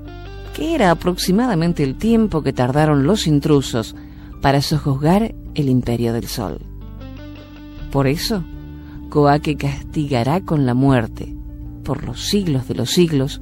que 0.55 0.75
era 0.75 0.91
aproximadamente 0.91 1.83
el 1.83 1.97
tiempo 1.97 2.43
que 2.43 2.53
tardaron 2.53 3.07
los 3.07 3.27
intrusos 3.27 3.95
para 4.41 4.61
sojuzgar 4.63 5.35
el 5.55 5.69
imperio 5.69 6.13
del 6.13 6.27
sol. 6.27 6.61
Por 7.91 8.07
eso, 8.07 8.45
Coaque 9.09 9.57
castigará 9.57 10.41
con 10.41 10.67
la 10.67 10.75
muerte, 10.75 11.35
por 11.85 12.05
los 12.05 12.29
siglos 12.29 12.69
de 12.69 12.75
los 12.75 12.91
siglos, 12.91 13.41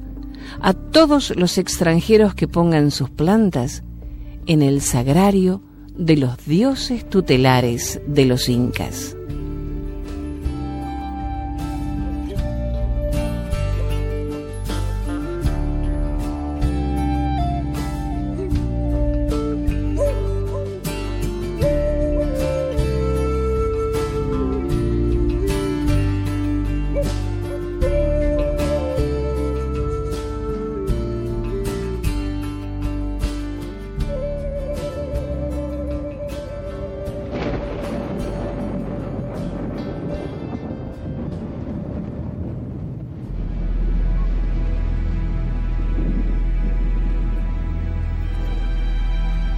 a 0.59 0.73
todos 0.73 1.33
los 1.35 1.57
extranjeros 1.57 2.35
que 2.35 2.47
pongan 2.47 2.91
sus 2.91 3.09
plantas 3.09 3.83
en 4.47 4.61
el 4.61 4.81
sagrario 4.81 5.61
de 5.97 6.17
los 6.17 6.37
dioses 6.45 7.07
tutelares 7.07 8.01
de 8.07 8.25
los 8.25 8.49
incas. 8.49 9.15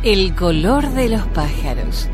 El 0.04 0.36
color 0.36 0.89
de 0.89 1.08
los 1.08 1.26
pájaros. 1.28 2.10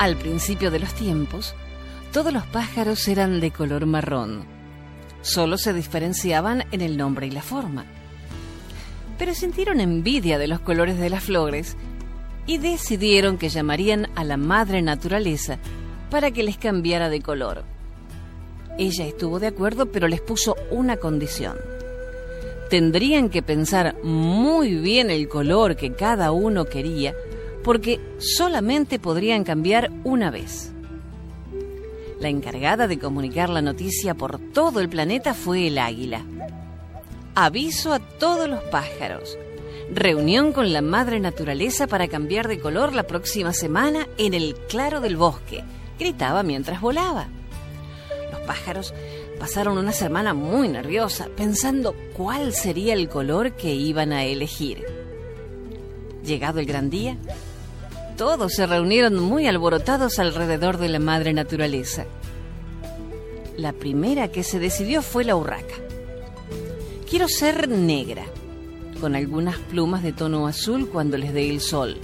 Al 0.00 0.16
principio 0.16 0.72
de 0.72 0.80
los 0.80 0.92
tiempos, 0.94 1.54
todos 2.12 2.32
los 2.32 2.44
pájaros 2.46 3.06
eran 3.06 3.38
de 3.38 3.52
color 3.52 3.86
marrón. 3.86 4.46
Solo 5.22 5.56
se 5.56 5.72
diferenciaban 5.72 6.64
en 6.72 6.80
el 6.80 6.96
nombre 6.96 7.28
y 7.28 7.30
la 7.30 7.42
forma. 7.42 7.84
Pero 9.16 9.32
sintieron 9.32 9.78
envidia 9.78 10.38
de 10.38 10.48
los 10.48 10.58
colores 10.58 10.98
de 10.98 11.10
las 11.10 11.22
flores 11.22 11.76
y 12.48 12.58
decidieron 12.58 13.38
que 13.38 13.48
llamarían 13.48 14.08
a 14.16 14.24
la 14.24 14.36
madre 14.36 14.82
naturaleza 14.82 15.60
para 16.10 16.32
que 16.32 16.42
les 16.42 16.58
cambiara 16.58 17.10
de 17.10 17.20
color. 17.20 17.62
Ella 18.78 19.06
estuvo 19.06 19.38
de 19.38 19.48
acuerdo, 19.48 19.86
pero 19.86 20.08
les 20.08 20.20
puso 20.20 20.56
una 20.70 20.96
condición. 20.96 21.58
Tendrían 22.70 23.30
que 23.30 23.42
pensar 23.42 23.96
muy 24.02 24.76
bien 24.76 25.10
el 25.10 25.28
color 25.28 25.76
que 25.76 25.92
cada 25.92 26.30
uno 26.30 26.66
quería, 26.66 27.14
porque 27.64 28.00
solamente 28.18 28.98
podrían 28.98 29.44
cambiar 29.44 29.90
una 30.04 30.30
vez. 30.30 30.72
La 32.20 32.28
encargada 32.28 32.86
de 32.86 32.98
comunicar 32.98 33.48
la 33.50 33.60
noticia 33.60 34.14
por 34.14 34.38
todo 34.38 34.80
el 34.80 34.88
planeta 34.88 35.34
fue 35.34 35.66
el 35.66 35.78
águila. 35.78 36.24
Aviso 37.34 37.92
a 37.92 37.98
todos 37.98 38.48
los 38.48 38.62
pájaros. 38.64 39.36
Reunión 39.92 40.52
con 40.52 40.72
la 40.72 40.82
madre 40.82 41.18
naturaleza 41.18 41.88
para 41.88 42.06
cambiar 42.06 42.46
de 42.46 42.60
color 42.60 42.94
la 42.94 43.02
próxima 43.02 43.52
semana 43.52 44.06
en 44.16 44.34
el 44.34 44.54
claro 44.68 45.00
del 45.00 45.16
bosque, 45.16 45.64
gritaba 45.98 46.44
mientras 46.44 46.80
volaba 46.80 47.28
pájaros 48.46 48.94
pasaron 49.38 49.78
una 49.78 49.92
semana 49.92 50.34
muy 50.34 50.68
nerviosa 50.68 51.28
pensando 51.36 51.94
cuál 52.16 52.52
sería 52.52 52.94
el 52.94 53.08
color 53.08 53.52
que 53.52 53.74
iban 53.74 54.12
a 54.12 54.24
elegir. 54.24 54.84
Llegado 56.24 56.60
el 56.60 56.66
gran 56.66 56.90
día, 56.90 57.16
todos 58.16 58.52
se 58.52 58.66
reunieron 58.66 59.18
muy 59.18 59.46
alborotados 59.46 60.18
alrededor 60.18 60.76
de 60.76 60.88
la 60.88 60.98
madre 60.98 61.32
naturaleza. 61.32 62.04
La 63.56 63.72
primera 63.72 64.28
que 64.28 64.42
se 64.42 64.58
decidió 64.58 65.02
fue 65.02 65.24
la 65.24 65.36
urraca. 65.36 65.74
Quiero 67.08 67.28
ser 67.28 67.68
negra, 67.68 68.24
con 69.00 69.16
algunas 69.16 69.56
plumas 69.56 70.02
de 70.02 70.12
tono 70.12 70.46
azul 70.46 70.88
cuando 70.90 71.16
les 71.16 71.32
dé 71.32 71.48
el 71.48 71.60
sol, 71.60 71.98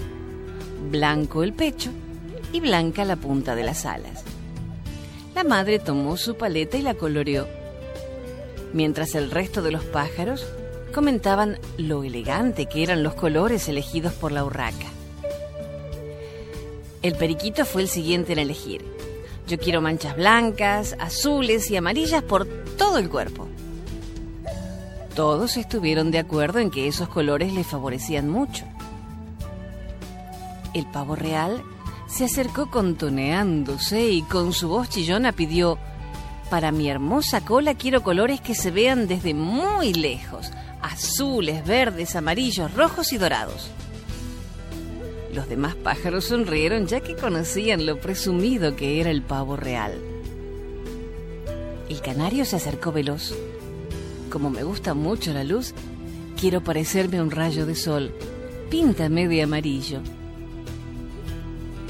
blanco 0.91 1.43
el 1.43 1.53
pecho 1.53 1.91
y 2.53 2.61
blanca 2.61 3.05
la 3.05 3.17
punta 3.17 3.55
de 3.55 3.65
las 3.65 3.85
alas. 3.85 4.25
La 5.37 5.45
madre 5.45 5.79
tomó 5.79 6.17
su 6.17 6.39
paleta 6.39 6.79
y 6.79 6.83
la 6.83 6.95
coloreó, 6.95 7.47
mientras 8.73 9.15
el 9.15 9.31
resto 9.31 9.61
de 9.61 9.71
los 9.71 9.85
pájaros 9.85 10.47
comentaban 10.95 11.59
lo 11.77 12.05
elegante 12.05 12.65
que 12.65 12.83
eran 12.83 13.03
los 13.03 13.13
colores 13.13 13.69
elegidos 13.69 14.15
por 14.15 14.33
la 14.33 14.47
urraca. 14.47 14.87
El 17.03 17.17
periquito 17.17 17.67
fue 17.67 17.83
el 17.83 17.89
siguiente 17.89 18.33
en 18.33 18.39
elegir. 18.39 18.83
Yo 19.47 19.59
quiero 19.59 19.83
manchas 19.83 20.17
blancas, 20.17 20.97
azules 20.99 21.71
y 21.71 21.77
amarillas 21.77 22.23
por 22.23 22.47
todo 22.79 22.97
el 22.97 23.11
cuerpo. 23.11 23.47
Todos 25.15 25.59
estuvieron 25.59 26.11
de 26.13 26.19
acuerdo 26.19 26.61
en 26.61 26.71
que 26.71 26.89
esos 26.89 27.11
colores 27.11 27.53
le 27.53 27.63
favorecían 27.63 28.31
mucho. 28.31 28.65
El 30.73 30.87
pavo 30.87 31.15
real 31.15 31.63
se 32.17 32.25
acercó 32.25 32.71
contoneándose 32.71 34.09
y 34.09 34.23
con 34.23 34.55
su 34.55 34.69
voz 34.69 34.89
chillona 34.89 35.33
pidió, 35.33 35.77
para 36.49 36.73
mi 36.73 36.89
hermosa 36.89 37.45
cola 37.45 37.75
quiero 37.75 38.03
colores 38.03 38.41
que 38.41 38.55
se 38.55 38.71
vean 38.71 39.07
desde 39.07 39.35
muy 39.35 39.93
lejos, 39.93 40.51
azules, 40.81 41.67
verdes, 41.67 42.17
amarillos, 42.17 42.73
rojos 42.73 43.13
y 43.13 43.19
dorados. 43.19 43.71
Los 45.35 45.47
demás 45.51 45.75
pájaros 45.75 46.25
sonrieron 46.25 46.87
ya 46.87 47.01
que 47.01 47.17
conocían 47.17 47.85
lo 47.85 48.01
presumido 48.01 48.77
que 48.77 48.99
era 48.99 49.11
el 49.11 49.21
pavo 49.21 49.55
real. 49.57 49.93
El 51.91 52.01
canario 52.01 52.47
se 52.47 52.57
acercó 52.57 52.93
veloz. 52.93 53.35
Como 54.31 54.49
me 54.49 54.63
gusta 54.63 54.95
mucho 54.95 55.35
la 55.35 55.45
luz, 55.45 55.75
quiero 56.41 56.63
parecerme 56.65 57.21
un 57.21 57.31
rayo 57.31 57.67
de 57.67 57.75
sol. 57.75 58.15
Píntame 58.71 59.29
de 59.29 59.43
amarillo. 59.43 60.01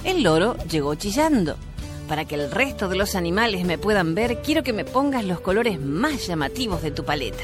El 0.04 0.22
loro 0.22 0.56
llegó 0.70 0.94
chillando. 0.94 1.56
Para 2.09 2.24
que 2.24 2.37
el 2.37 2.50
resto 2.50 2.88
de 2.88 2.96
los 2.96 3.16
animales 3.16 3.64
me 3.64 3.78
puedan 3.78 4.14
ver, 4.14 4.40
quiero 4.42 4.62
que 4.62 4.72
me 4.72 4.85
pongas 4.85 5.24
los 5.24 5.40
colores 5.40 5.80
más 5.80 6.26
llamativos 6.26 6.82
de 6.82 6.92
tu 6.92 7.04
paleta. 7.04 7.42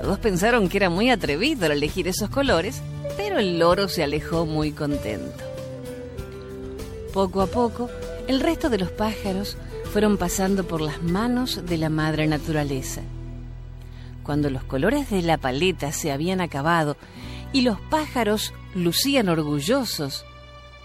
Todos 0.00 0.18
pensaron 0.18 0.68
que 0.68 0.78
era 0.78 0.90
muy 0.90 1.10
atrevido 1.10 1.66
al 1.66 1.72
elegir 1.72 2.08
esos 2.08 2.28
colores, 2.28 2.82
pero 3.16 3.38
el 3.38 3.58
loro 3.58 3.88
se 3.88 4.02
alejó 4.02 4.46
muy 4.46 4.72
contento. 4.72 5.44
Poco 7.12 7.40
a 7.40 7.46
poco, 7.46 7.88
el 8.26 8.40
resto 8.40 8.68
de 8.68 8.78
los 8.78 8.90
pájaros 8.90 9.56
fueron 9.92 10.16
pasando 10.16 10.64
por 10.64 10.80
las 10.80 11.02
manos 11.02 11.66
de 11.66 11.78
la 11.78 11.88
madre 11.88 12.26
naturaleza. 12.26 13.02
Cuando 14.22 14.50
los 14.50 14.64
colores 14.64 15.10
de 15.10 15.22
la 15.22 15.38
paleta 15.38 15.92
se 15.92 16.12
habían 16.12 16.40
acabado 16.40 16.96
y 17.52 17.62
los 17.62 17.80
pájaros 17.80 18.54
lucían 18.74 19.28
orgullosos 19.28 20.24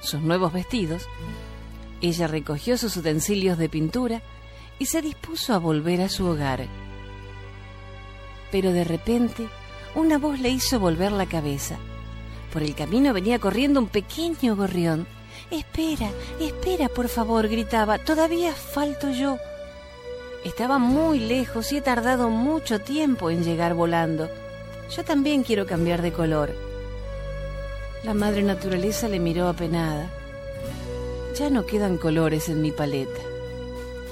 sus 0.01 0.21
nuevos 0.21 0.53
vestidos, 0.53 1.07
ella 2.01 2.27
recogió 2.27 2.77
sus 2.77 2.95
utensilios 2.97 3.57
de 3.57 3.69
pintura 3.69 4.21
y 4.79 4.85
se 4.85 5.01
dispuso 5.01 5.53
a 5.53 5.57
volver 5.57 6.01
a 6.01 6.09
su 6.09 6.25
hogar. 6.25 6.67
Pero 8.51 8.71
de 8.71 8.83
repente, 8.83 9.47
una 9.95 10.17
voz 10.17 10.39
le 10.39 10.49
hizo 10.49 10.79
volver 10.79 11.11
la 11.11 11.25
cabeza. 11.25 11.77
Por 12.53 12.63
el 12.63 12.75
camino 12.75 13.13
venía 13.13 13.39
corriendo 13.39 13.79
un 13.79 13.87
pequeño 13.87 14.55
gorrión. 14.55 15.07
Espera, 15.51 16.11
espera, 16.39 16.87
por 16.89 17.09
favor, 17.09 17.47
gritaba. 17.47 17.97
Todavía 17.97 18.53
falto 18.53 19.11
yo. 19.11 19.37
Estaba 20.45 20.77
muy 20.77 21.19
lejos 21.19 21.71
y 21.71 21.77
he 21.77 21.81
tardado 21.81 22.29
mucho 22.29 22.79
tiempo 22.79 23.29
en 23.29 23.43
llegar 23.43 23.73
volando. 23.73 24.29
Yo 24.95 25.03
también 25.03 25.43
quiero 25.43 25.65
cambiar 25.65 26.01
de 26.01 26.13
color. 26.13 26.55
La 28.03 28.13
madre 28.13 28.43
naturaleza 28.43 29.07
le 29.09 29.19
miró 29.19 29.47
apenada. 29.47 30.09
Ya 31.37 31.49
no 31.49 31.65
quedan 31.65 31.97
colores 31.97 32.47
en 32.49 32.61
mi 32.61 32.71
paleta. 32.71 33.19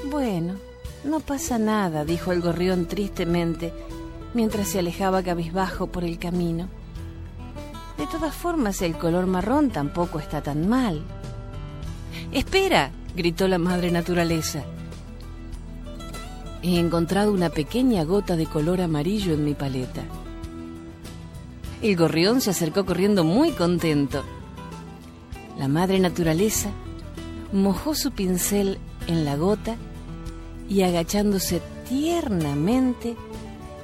Bueno, 0.09 0.55
no 1.03 1.19
pasa 1.19 1.57
nada, 1.57 2.03
dijo 2.03 2.31
el 2.31 2.41
gorrión 2.41 2.87
tristemente, 2.87 3.73
mientras 4.33 4.69
se 4.69 4.79
alejaba 4.79 5.23
cabizbajo 5.23 5.87
por 5.87 6.03
el 6.03 6.19
camino. 6.19 6.67
De 7.97 8.07
todas 8.07 8.35
formas, 8.35 8.81
el 8.81 8.97
color 8.97 9.27
marrón 9.27 9.69
tampoco 9.69 10.19
está 10.19 10.41
tan 10.41 10.67
mal. 10.67 11.01
Espera, 12.31 12.91
gritó 13.15 13.47
la 13.47 13.57
madre 13.57 13.91
naturaleza. 13.91 14.63
He 16.61 16.79
encontrado 16.79 17.31
una 17.31 17.49
pequeña 17.49 18.03
gota 18.03 18.35
de 18.35 18.47
color 18.47 18.81
amarillo 18.81 19.33
en 19.33 19.45
mi 19.45 19.53
paleta. 19.53 20.03
El 21.81 21.95
gorrión 21.95 22.41
se 22.41 22.51
acercó 22.51 22.85
corriendo 22.85 23.23
muy 23.23 23.51
contento. 23.51 24.23
La 25.57 25.67
madre 25.67 25.99
naturaleza 25.99 26.69
mojó 27.51 27.95
su 27.95 28.11
pincel 28.11 28.79
en 29.07 29.25
la 29.25 29.35
gota 29.35 29.75
y 30.67 30.81
agachándose 30.81 31.61
tiernamente, 31.87 33.15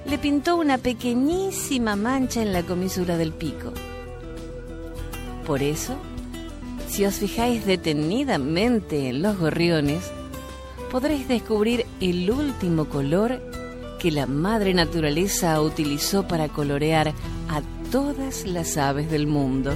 le 0.06 0.18
pintó 0.18 0.58
una 0.58 0.78
pequeñísima 0.78 1.96
mancha 1.96 2.42
en 2.42 2.54
la 2.54 2.64
comisura 2.64 3.18
del 3.18 3.32
pico. 3.32 3.72
Por 5.46 5.62
eso, 5.62 5.96
si 6.88 7.06
os 7.06 7.16
fijáis 7.16 7.66
detenidamente 7.66 9.10
en 9.10 9.22
los 9.22 9.38
gorriones, 9.38 10.12
podréis 10.92 11.28
descubrir 11.28 11.86
el 12.00 12.30
último 12.30 12.86
color 12.86 13.42
que 14.00 14.12
la 14.12 14.26
madre 14.26 14.74
naturaleza 14.74 15.62
utilizó 15.62 16.28
para 16.28 16.50
colorear 16.50 17.14
a 17.48 17.62
todas 17.92 18.48
las 18.48 18.78
aves 18.78 19.12
del 19.12 19.28
mundo. 19.28 19.72